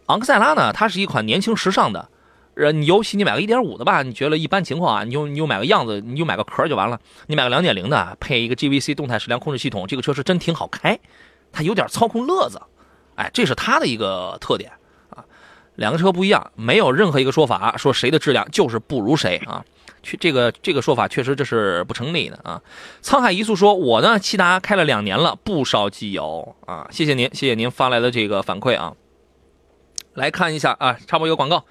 [0.08, 2.10] 昂克赛拉呢，它是一款年轻时尚的。
[2.56, 7.00] 呃，你尤其你买个1.5的吧，你觉得一般情况啊，你就你就买个样子，你就买个壳就完了。
[7.26, 11.00] 你买个2.0的，配一个 GVC 动态矢量控制系统，这个车是真挺好开，
[11.52, 12.62] 它有点操控乐子，
[13.16, 14.72] 哎，这是它的一个特点
[15.10, 15.24] 啊。
[15.76, 19.64] 两个车不一样，没有任何一个说法说谁的质量就是不如谁啊。
[20.02, 22.62] 去这个这个说法确实这是不成立的啊。
[23.02, 26.88] 沧海一粟说，我呢骐达开了两年了，不烧机油啊。
[26.92, 28.94] 谢谢您，谢谢您发来的这个反馈啊。
[30.14, 31.64] 来看一下啊，插播一个广告。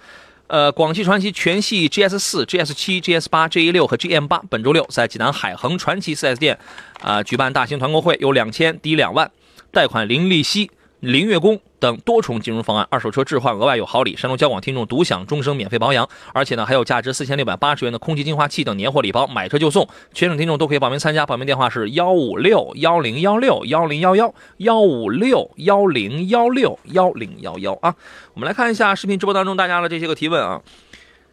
[0.49, 6.59] 呃，广汽传祺全系 GS 四、GS 七、GS 八、GE 六和 GM 八本周六在济南海恒传祺 4S 店
[7.01, 9.31] 啊、举办大型团购会，有两千抵两万，
[9.71, 10.71] 贷款零利息、
[11.03, 27.97] 零月供等多重金融方案，二手车置换额外有好礼，山东交广听众独享终生免费保养，而且呢还有价值四千六百八十元的空气净化器等年货礼包，买车就送，全省听众都可以报名参加，报名电话是幺五六幺零幺六幺零幺幺幺五六幺零幺六幺零幺幺啊。
[28.35, 30.63] 我们来看一下视频直播当中大家的这些个提问啊。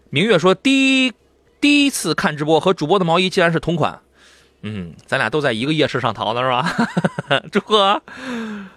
[0.10, 1.14] 明月说，第一
[1.62, 4.02] 第一次看直播和主播的毛衣竟然是同款，
[4.62, 6.66] 嗯，咱俩都在一个夜市上淘的是吧？
[7.52, 8.02] 祝贺，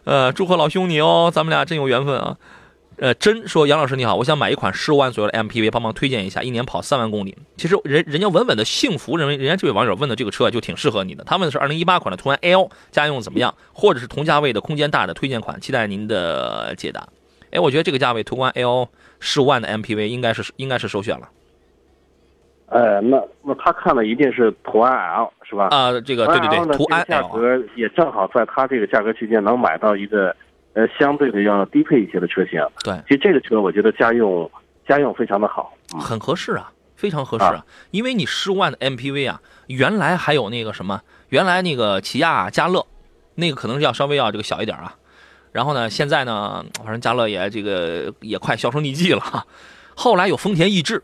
[0.05, 2.37] 呃，祝贺老兄你哦，咱们俩真有缘分啊。
[2.99, 7.37] 呃，真说杨老师你好，我想买一款十五万左右的 MPV，帮忙推荐一下，一年跑三万公里。
[7.57, 11.25] 其实人人家稳稳的幸福，认为人家这位网友问的这个车就挺适合你的。
[11.25, 13.53] 他问的是二零一八款的途安 L，家用怎么样？
[13.73, 17.09] 或者是同价位的空间大的推荐款，期待您的解答。
[17.51, 21.29] 哎，我觉得这个价位途观 L 十五万的 MPV 应该是应该是首选了。
[22.73, 25.69] 呃，那那他看的一定是途安 L 是吧？
[25.71, 30.35] 啊，这个对对对，途安 L 价格也正好在他这个价格区间能买到一个
[30.73, 32.61] 呃相对的要低配一些的车型。
[32.83, 34.51] 对，其实这个车我觉得家用
[34.89, 37.65] 家用非常的好，很合适啊，非常合适啊。
[37.91, 42.87] 因为你十五万的 MPV 啊，原来还有那个什么，原来那个起亚嘉乐，
[43.35, 44.95] 那个可能是要稍微要这个小一点啊。
[45.53, 49.47] 然后呢，现在呢，反正嘉乐也这个也快销声匿迹了。
[49.95, 51.03] 后来有丰田逸致，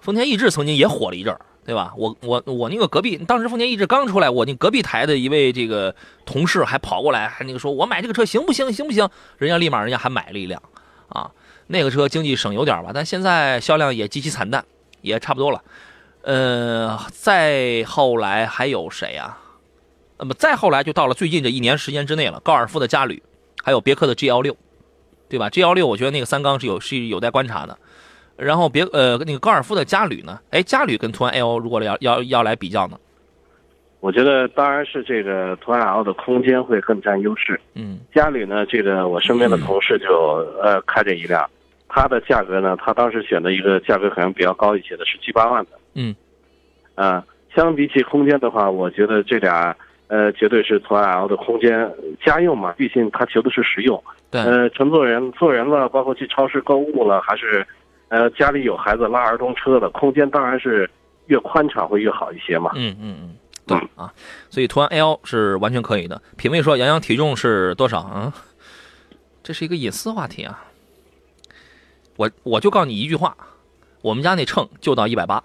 [0.00, 1.92] 丰田逸致曾经也火了一阵儿，对吧？
[1.96, 5.94] 我我我那个隔壁，当时丰田逸致刚出来，我那隔壁台的一位这个
[6.24, 8.72] 同事还跑过来，还那个说我买这个车行不行？
[8.72, 9.08] 行不行？
[9.38, 10.62] 人家立马人家还买了一辆，
[11.08, 11.30] 啊，
[11.66, 14.64] 那个车经济省油点吧，但现在销量也极其惨淡，
[15.02, 15.62] 也差不多了。
[16.22, 19.38] 呃，再后来还有谁呀？
[20.18, 23.22] 那么再后来就到了最近这一年时间之内了，高尔夫的嘉旅。
[23.62, 24.56] 还有别克的 G 幺六，
[25.28, 27.78] 对吧？G 幺六我觉得那个三缸是有是有待观察的。
[28.40, 30.40] 然后别呃那个高尔夫的嘉旅呢？
[30.50, 32.98] 哎，嘉旅跟途安 L 如果要要要来比较呢？
[34.00, 37.60] 我觉得当然是这个途安 L 的空间会更占优势。
[37.74, 40.08] 嗯，嘉旅呢，这个我身边的同事就
[40.62, 41.48] 呃开着一辆，
[41.88, 45.70] 它的价格呢，他当时选的一个价格可能比较高一些的是七八万的。
[45.94, 46.14] 嗯，
[46.94, 47.24] 啊，
[47.54, 49.76] 相比起空间的话，我觉得这俩。
[50.12, 51.88] 呃，绝对是途安 L 的空间
[52.20, 54.02] 家用嘛，毕竟它求的是实用。
[54.28, 54.40] 对。
[54.40, 57.64] 呃，乘坐人坐人了，包括去超市购物了，还是，
[58.10, 60.90] 呃，家里有孩子拉儿童车的空间，当然是
[61.26, 62.72] 越宽敞会越好一些嘛。
[62.74, 63.36] 嗯嗯嗯，
[63.66, 64.12] 对啊，
[64.50, 66.20] 所以途安 L 是完全可以的。
[66.36, 68.00] 品味说杨洋体重是多少？
[68.00, 68.34] 啊，
[69.44, 70.64] 这是一个隐私话题啊。
[72.16, 73.36] 我我就告诉你一句话，
[74.02, 75.42] 我们家那秤就到一百八。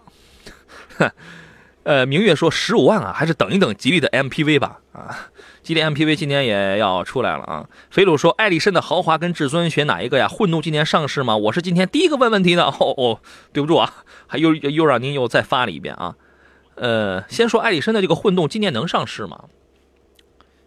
[1.86, 4.80] 呃，明月说十五万啊，还是等一等吉利的 MPV 吧。
[4.92, 5.30] 啊，
[5.62, 7.70] 吉利 MPV 今年也要出来了啊。
[7.92, 10.28] 肥鲁说，艾力绅的豪华跟至尊选哪一个呀？
[10.28, 11.38] 混动今年上市吗？
[11.38, 12.64] 我是今天第一个问问题的。
[12.64, 13.20] 哦哦，
[13.54, 13.94] 对不住啊，
[14.26, 16.16] 还又又让您又再发了一遍啊。
[16.74, 19.44] 呃，先说艾力绅的这个混动今年能上市吗？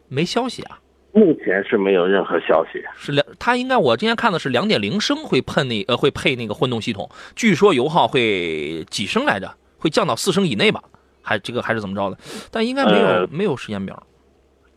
[0.07, 0.79] 没消息啊。
[1.11, 2.81] 目前是没有任何消息。
[2.97, 9.53] 是两，它应该我今天看的是两点零升会喷那呃会配那个混动系统，据说油耗会几升来着？
[9.79, 10.81] 会降到四升以内吧？
[11.29, 12.17] 还这个还是怎么着的？
[12.51, 14.03] 但应该没有没有时间表。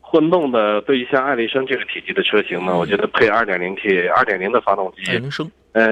[0.01, 5.91] 混动的对于像艾力绅这个体积的车型呢，我觉得配 2.0T、2.0的发动机，零升，呃，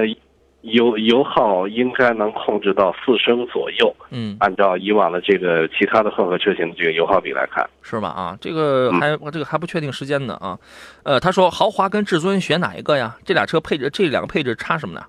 [0.60, 3.96] 油油耗应该能控制到四升左右。
[4.10, 8.08] 嗯，按照以往的这个其他的混合车型的这个油耗比来看，是吧？
[8.08, 10.58] 啊，这个还这个还不确定时间呢啊。
[11.02, 13.16] 呃，他说豪华跟至尊选哪一个呀？
[13.24, 15.02] 这俩车配置这两个配置差什么呢？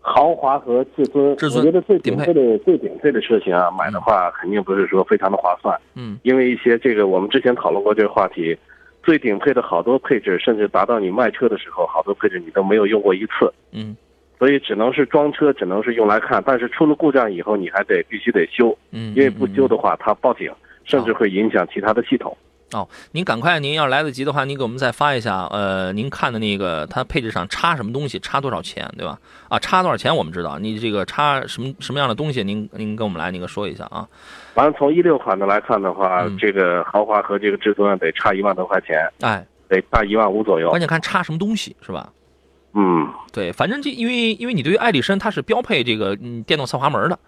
[0.00, 5.78] 豪华和至尊，我觉得最顶配的最顶配的车型啊，买的话肯定不是说非常的划算。
[5.94, 8.56] 嗯，因为一些这个我们之前讨论过这个话题，
[9.02, 13.52] 最顶配的好多配置，甚至达到你卖车的时候，好多配置你都没有用过一次。
[13.72, 13.94] 嗯，
[14.38, 16.42] 所以只能是装车，只能是用来看。
[16.46, 18.76] 但是出了故障以后，你还得必须得修。
[18.92, 20.50] 嗯，因为不修的话，它报警，
[20.84, 22.36] 甚至会影响其他的系统。
[22.72, 25.46] 哦，您赶快，您要来得及的话，您给我们再发一下。
[25.50, 29.18] 呃，您看的那个，它配置上差什么东西，差多少钱，对吧？
[29.48, 34.06] 啊，差多少钱我们知道，你这个差什么什么样的东西，您您跟我们来那个说一下啊。
[34.54, 40.68] 反正，从一六款的来看的话，这个豪华和这个至尊得差一万多块钱，哎，得差一万五左右。
[40.68, 42.12] 关键看差什么东西是吧？
[42.74, 47.18] 嗯，对，反正这因为因为你对于爱丽绅它是标配这个嗯电动侧滑门的。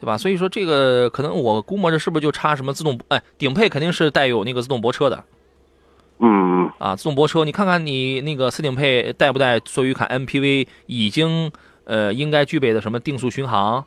[0.00, 0.18] 对吧？
[0.18, 2.98] 所以说这个可能我估摸着是不是就差什么自动？
[3.08, 5.24] 哎，顶配肯定是带有那个自动泊车的。
[6.18, 9.60] 嗯啊，自动泊车，你看看你那个四顶配带不带？
[9.60, 11.50] 作为一款 MPV，已经
[11.84, 13.84] 呃应该具备的什么定速巡航，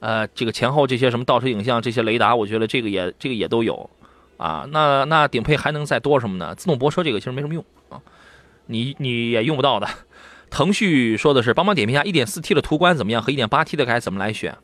[0.00, 3.90] 呃，这个前后这些什么倒车影像、这些雷达，我觉得这个也这个也都有。
[4.36, 6.54] 啊，那那顶配还能再多什么呢？
[6.54, 8.00] 自动泊车这个其实没什么用啊，
[8.66, 9.88] 你你也用不到的。
[10.50, 14.56] 腾讯说的是帮忙点评一下 1.4T 的途观怎么样，和 1.8T 的该怎么来选？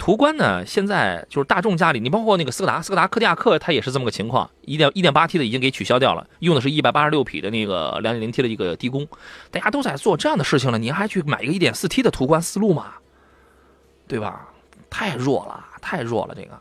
[0.00, 0.64] 途观呢？
[0.64, 4.50] 现在就是大众家里，你包括那个斯柯达、斯柯达柯迪亚克，它也是这么个情况。
[4.62, 9.06] 一点一点八 T 的已经给取消掉了，用的是一百八十六匹的那个两点零 T 的一个低功。
[9.50, 12.94] 大家都在做这样的事情了，你还去买一个一点四 T 的途观思路吗？
[14.08, 14.48] 对吧？
[14.88, 16.34] 太弱了，太弱了。
[16.34, 16.58] 这个，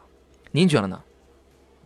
[0.51, 0.99] 您觉得呢？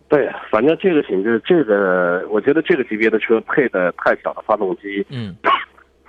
[0.09, 5.35] 对，反正这个品质，这个我觉得这个级别的车配的太小的发动机，嗯，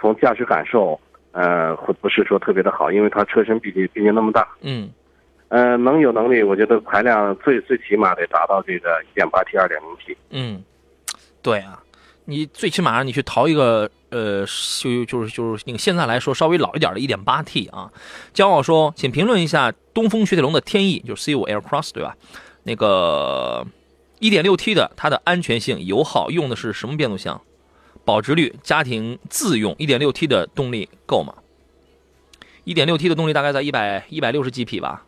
[0.01, 0.99] 从驾驶感受，
[1.33, 4.89] 呃，会不是说特别的好，因为它车身毕竟毕竟那么大，嗯。
[5.55, 10.17] 呃，能有能力，我觉得排量最最起码得达到这个一点八 T、二点零 T。
[10.31, 10.65] 嗯，
[11.43, 11.81] 对啊，
[12.25, 14.45] 你最起码你去淘一个呃，
[14.81, 17.89] 就就是就是那个现在来说稍微老一点的 1.8T 啊。
[18.35, 22.17] 骄傲说，请评论一下东风雪铁龙的天翼，就是 C5 Aircross 对吧？
[22.65, 23.65] 那个
[24.19, 27.41] 1.6T 的它的安全性、油耗用的是什么变速箱？
[28.05, 31.33] 保值率、家庭自用 1.6T 的动力够吗
[32.65, 35.07] ？1.6T 的动力大概在一百一百六十几匹吧，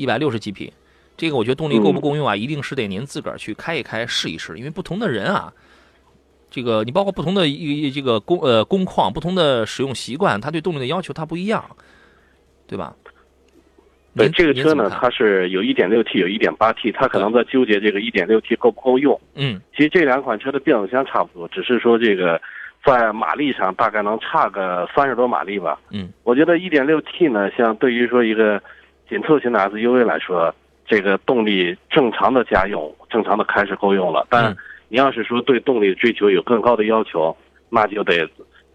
[0.00, 0.72] 一百六十几匹。
[1.16, 2.34] 这个我觉得动力够不够用啊？
[2.34, 5.52] 一定是得您自个儿去开一开试一试，因为不同的人啊，
[6.50, 11.62] 这个你包括不同的一这个工呃工况、不同的使用习惯，他对动力的要求它不一样，
[12.66, 12.96] 对吧？
[14.16, 19.20] 对您这个车呢，它是有一点六 T，有一点八 T，它可能在纠结这个一点六 T 够不够用。
[19.34, 22.40] 嗯其实这两款车的变速箱差不多，只是说这个
[22.84, 25.78] 在马力上大概能差个三十多马力吧。
[25.90, 28.60] 嗯我觉得一点六 T 呢，像对于说一个
[29.10, 30.54] 紧凑型的 SUV 来说，
[30.86, 34.26] 这个动力正常的家用、正常的开是够用了。
[34.30, 34.56] 但嗯
[34.92, 37.36] 你要是说对动力追求有更高的要求，
[37.68, 38.28] 那就得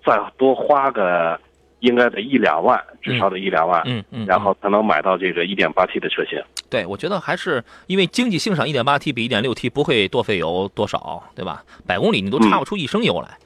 [0.06, 1.38] 再多花个
[1.80, 6.42] 应该得一两万，至少得一两万，嗯嗯，然后才能买到这个 1.8T 的车型。
[6.70, 11.64] 对，我觉得还是因为经济性上，1.8T 比 1.6T 不会多费油多少，对吧？
[11.86, 13.38] 百公里你都差不出一升油来。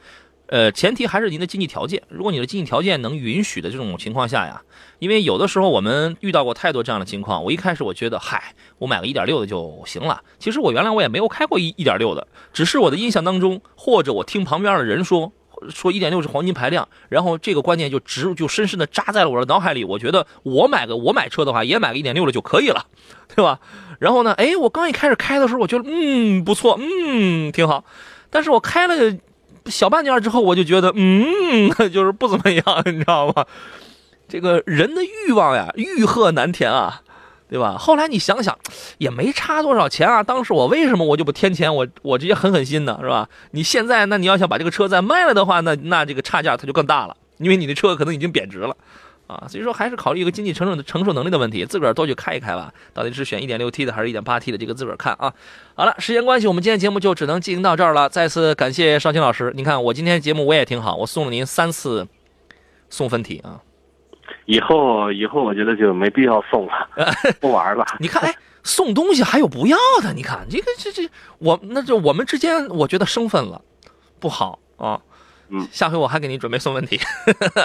[0.49, 2.01] 呃，前提还是您的经济条件。
[2.09, 4.61] 如果你的经济条件能允许的这种情况下呀，
[4.99, 7.43] 因为有的时候我们遇到过太多这样的情况。
[7.43, 10.21] 我一开始我觉得，嗨，我买个1.6的就行了。
[10.39, 15.31] 其实我原来我也没有开过一1.6的，只是我的印象当中，或者我听旁边的人说。
[15.69, 19.83] 说1.6是黄金排量，然后这个观念就直就深深的扎在了我的脑海里。
[19.83, 22.85] 我觉得我买个我买车的话，也买个1.6的就可以了，
[23.35, 23.59] 对吧？
[23.99, 27.83] 然后呢，哎，我刚一开始开的时候，我觉得嗯不错，嗯挺好，
[28.29, 28.95] 但是我开了
[29.69, 33.45] 小半年之后，我就觉得嗯 就是不怎么样， 你知道吗？
[34.27, 37.01] 这个人的欲望呀，欲壑难填啊，
[37.49, 37.77] 对吧？
[37.79, 38.57] 后来你想想，
[38.99, 40.21] 也没差多少钱啊。
[40.21, 43.27] 当时我为什么我就不添钱，我我直接狠狠心呢，是吧？
[43.51, 48.75] 你现在那你要想把这个车再卖了的话，那那这个差价它就更大了，因为你的车可能已经贬值了。
[49.29, 52.73] 啊，所以说还是考虑一个经济承受的承受能力的问题，自个儿多去开一开吧。
[52.95, 55.31] 到底是选 1.6T 的还是 1.8T 的，这个自个儿看啊。
[55.75, 58.09] 好了，时间关系，我们今天节目就只能进行到这儿了。
[58.09, 62.07] 再次感谢邵青老师，您看我今天节目我也挺好，我送了您三次
[62.89, 63.61] 送分题啊。
[64.45, 66.89] 以后以后我觉得就没必要送了，
[67.39, 67.85] 不玩了。
[67.99, 71.07] 你看，哎，送东西还有不要的，你看这个这这，
[71.37, 73.61] 我那就我们之间，我觉得生分了，
[74.19, 74.99] 不好啊。
[75.49, 76.99] 嗯，下回我还给您准备送问题。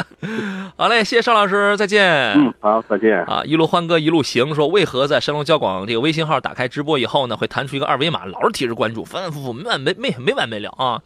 [0.76, 2.32] 好嘞，谢谢邵老师，再见。
[2.32, 3.22] 嗯，好，再见。
[3.24, 11.02] 啊，一路欢歌一路行，说为何在山东交广这个微信号打开直播以后呢，会弹出一个二维码，老是提示关注，反反复复没完没没没完没了啊。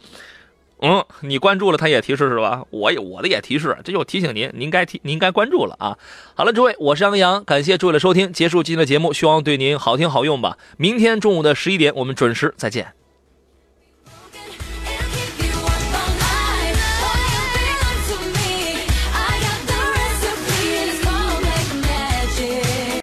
[0.81, 2.63] 嗯，你关注了，他也提示是吧？
[2.69, 5.97] 我也我的也提示，这就提醒您，您该提您该关注了啊。
[6.35, 10.57] 好了，诸位，我是杨洋，感谢诸位的收听，结束今天的节目，希望对您好听好用吧。
[10.77, 12.98] 明天中午的十一点，我们准时再见。